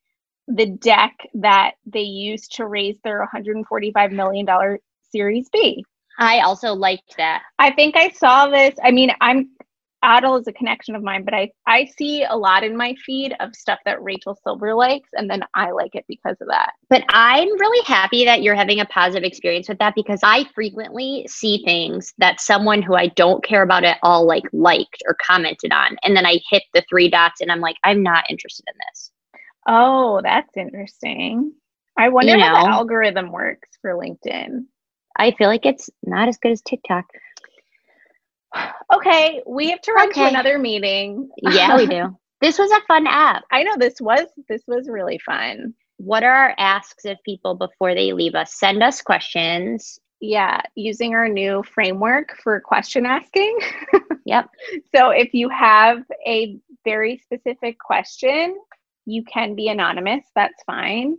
the 0.47 0.65
deck 0.65 1.13
that 1.33 1.75
they 1.85 2.01
used 2.01 2.55
to 2.55 2.67
raise 2.67 2.97
their 3.03 3.27
$145 3.33 4.11
million 4.11 4.77
Series 5.11 5.49
B. 5.49 5.83
I 6.19 6.41
also 6.41 6.73
liked 6.73 7.15
that. 7.17 7.43
I 7.59 7.71
think 7.71 7.95
I 7.95 8.09
saw 8.09 8.47
this. 8.47 8.75
I 8.83 8.91
mean, 8.91 9.11
I'm 9.21 9.49
Adil 10.07 10.39
is 10.39 10.47
a 10.47 10.53
connection 10.53 10.95
of 10.95 11.03
mine, 11.03 11.25
but 11.25 11.33
I 11.33 11.51
I 11.65 11.85
see 11.97 12.23
a 12.23 12.35
lot 12.35 12.63
in 12.63 12.77
my 12.77 12.95
feed 13.05 13.35
of 13.41 13.53
stuff 13.53 13.79
that 13.83 14.01
Rachel 14.01 14.39
Silver 14.41 14.73
likes, 14.73 15.09
and 15.13 15.29
then 15.29 15.43
I 15.53 15.71
like 15.71 15.95
it 15.95 16.05
because 16.07 16.37
of 16.39 16.47
that. 16.47 16.71
But 16.89 17.03
I'm 17.09 17.49
really 17.59 17.85
happy 17.85 18.23
that 18.23 18.41
you're 18.41 18.55
having 18.55 18.79
a 18.79 18.85
positive 18.85 19.27
experience 19.27 19.67
with 19.67 19.79
that 19.79 19.95
because 19.95 20.21
I 20.23 20.45
frequently 20.55 21.27
see 21.29 21.61
things 21.65 22.13
that 22.19 22.39
someone 22.39 22.81
who 22.81 22.95
I 22.95 23.07
don't 23.07 23.43
care 23.43 23.63
about 23.63 23.83
at 23.83 23.99
all 24.01 24.25
like 24.25 24.45
liked 24.53 25.03
or 25.05 25.17
commented 25.21 25.73
on, 25.73 25.97
and 26.03 26.15
then 26.15 26.25
I 26.25 26.39
hit 26.49 26.63
the 26.73 26.85
three 26.89 27.09
dots 27.09 27.41
and 27.41 27.51
I'm 27.51 27.61
like, 27.61 27.75
I'm 27.83 28.01
not 28.01 28.23
interested 28.29 28.65
in 28.67 28.79
this. 28.89 29.11
Oh, 29.67 30.21
that's 30.23 30.55
interesting. 30.55 31.51
I 31.97 32.09
wonder 32.09 32.31
you 32.31 32.37
know, 32.37 32.45
how 32.45 32.63
the 32.63 32.69
algorithm 32.69 33.31
works 33.33 33.69
for 33.81 33.91
LinkedIn. 33.91 34.65
I 35.17 35.31
feel 35.31 35.49
like 35.49 35.65
it's 35.65 35.89
not 36.03 36.29
as 36.29 36.37
good 36.37 36.51
as 36.51 36.61
TikTok. 36.61 37.05
Okay, 38.93 39.41
we 39.45 39.69
have 39.69 39.81
to 39.81 39.93
run 39.93 40.09
okay. 40.09 40.23
to 40.23 40.27
another 40.29 40.57
meeting. 40.57 41.29
Yeah, 41.37 41.75
we 41.75 41.85
do. 41.87 42.17
This 42.39 42.57
was 42.57 42.71
a 42.71 42.85
fun 42.87 43.07
app. 43.07 43.43
I 43.51 43.63
know 43.63 43.75
this 43.77 43.99
was 43.99 44.27
this 44.47 44.63
was 44.67 44.87
really 44.87 45.19
fun. 45.19 45.73
What 45.97 46.23
are 46.23 46.31
our 46.31 46.55
asks 46.57 47.05
of 47.05 47.17
people 47.25 47.55
before 47.55 47.95
they 47.95 48.13
leave 48.13 48.35
us? 48.35 48.53
Send 48.53 48.83
us 48.83 49.01
questions 49.01 49.99
yeah, 50.19 50.61
using 50.75 51.13
our 51.13 51.29
new 51.29 51.63
framework 51.63 52.35
for 52.41 52.59
question 52.59 53.05
asking. 53.05 53.59
Yep. 54.25 54.49
so 54.93 55.11
if 55.11 55.33
you 55.33 55.47
have 55.47 55.99
a 56.27 56.59
very 56.83 57.17
specific 57.23 57.79
question, 57.79 58.57
you 59.05 59.23
can 59.23 59.55
be 59.55 59.69
anonymous. 59.69 60.25
That's 60.35 60.61
fine. 60.65 61.15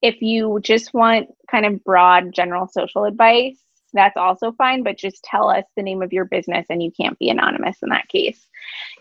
If 0.00 0.22
you 0.22 0.60
just 0.62 0.94
want 0.94 1.26
kind 1.50 1.66
of 1.66 1.82
broad 1.82 2.32
general 2.32 2.68
social 2.68 3.02
advice, 3.02 3.58
that's 3.96 4.16
also 4.16 4.52
fine, 4.52 4.82
but 4.82 4.98
just 4.98 5.22
tell 5.24 5.48
us 5.48 5.64
the 5.76 5.82
name 5.82 6.02
of 6.02 6.12
your 6.12 6.24
business 6.24 6.66
and 6.70 6.82
you 6.82 6.90
can't 6.98 7.18
be 7.18 7.30
anonymous 7.30 7.78
in 7.82 7.88
that 7.90 8.08
case. 8.08 8.46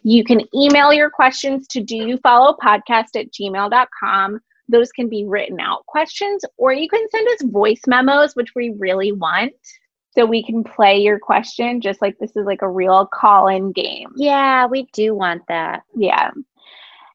You 0.04 0.24
can 0.24 0.42
email 0.56 0.94
your 0.94 1.10
questions 1.10 1.68
to 1.68 1.82
do 1.82 1.96
you 1.96 2.18
follow 2.18 2.56
podcast 2.62 3.16
at 3.16 3.32
gmail.com. 3.32 4.40
Those 4.68 4.92
can 4.92 5.10
be 5.10 5.26
written 5.26 5.60
out 5.60 5.86
questions, 5.86 6.44
or 6.58 6.74
you 6.74 6.90
can 6.90 7.08
send 7.10 7.28
us 7.30 7.44
voice 7.44 7.82
memos, 7.88 8.36
which 8.36 8.56
we 8.56 8.74
really 8.78 9.12
want. 9.12 9.54
So 10.18 10.26
we 10.26 10.44
can 10.44 10.64
play 10.64 10.98
your 10.98 11.20
question 11.20 11.82
just 11.82 12.02
like 12.02 12.18
this 12.20 12.36
is 12.38 12.46
like 12.46 12.62
a 12.62 12.70
real 12.70 13.06
call 13.06 13.48
in 13.48 13.74
game. 13.74 14.12
Yeah, 14.16 14.66
we 14.66 14.88
do 14.94 15.14
want 15.14 15.44
that. 15.50 15.84
Yeah. 15.96 16.32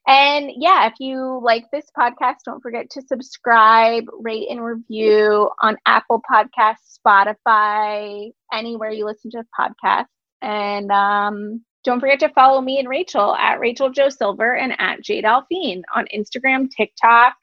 And 0.06 0.50
yeah, 0.56 0.86
if 0.86 0.94
you 0.98 1.40
like 1.42 1.64
this 1.70 1.86
podcast, 1.96 2.36
don't 2.44 2.62
forget 2.62 2.90
to 2.90 3.02
subscribe, 3.02 4.04
rate, 4.18 4.48
and 4.50 4.64
review 4.64 5.50
on 5.62 5.76
Apple 5.86 6.22
Podcasts, 6.30 6.98
Spotify, 7.06 8.32
anywhere 8.52 8.90
you 8.90 9.04
listen 9.04 9.30
to 9.32 9.44
podcasts. 9.58 10.06
And 10.42 10.90
um, 10.90 11.64
don't 11.84 12.00
forget 12.00 12.20
to 12.20 12.28
follow 12.30 12.60
me 12.60 12.78
and 12.78 12.88
Rachel 12.88 13.34
at 13.34 13.60
Rachel 13.60 13.90
Jo 13.90 14.08
Silver 14.08 14.56
and 14.56 14.74
at 14.78 15.02
Jade 15.02 15.24
Alphine 15.24 15.82
on 15.94 16.06
Instagram, 16.14 16.68
TikTok, 16.74 17.34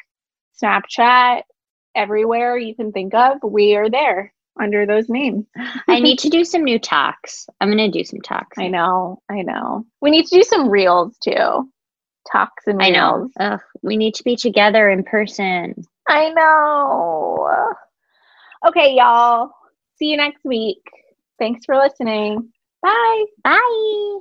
Snapchat, 0.61 1.43
everywhere 1.95 2.57
you 2.57 2.75
can 2.75 2.91
think 2.91 3.13
of. 3.13 3.37
We 3.43 3.75
are 3.75 3.89
there 3.89 4.33
under 4.59 4.85
those 4.85 5.09
names. 5.09 5.45
I 5.87 5.99
need 6.01 6.19
to 6.19 6.29
do 6.29 6.43
some 6.43 6.63
new 6.63 6.79
talks. 6.79 7.47
I'm 7.61 7.69
going 7.69 7.91
to 7.91 7.97
do 7.97 8.03
some 8.03 8.21
talks. 8.21 8.57
I 8.57 8.67
know, 8.67 9.21
I 9.29 9.41
know. 9.41 9.85
We 10.01 10.11
need 10.11 10.25
to 10.27 10.35
do 10.35 10.43
some 10.43 10.69
reels 10.69 11.17
too. 11.19 11.69
Talks 12.31 12.67
and. 12.67 12.81
I 12.81 12.89
know. 12.89 13.29
Ugh, 13.39 13.59
we 13.81 13.97
need 13.97 14.15
to 14.15 14.23
be 14.23 14.35
together 14.35 14.89
in 14.89 15.03
person. 15.03 15.75
I 16.07 16.29
know. 16.29 17.73
Okay, 18.67 18.95
y'all. 18.95 19.51
See 19.97 20.05
you 20.07 20.17
next 20.17 20.43
week. 20.43 20.81
Thanks 21.39 21.65
for 21.65 21.77
listening. 21.77 22.51
Bye. 22.81 23.25
Bye. 23.43 24.19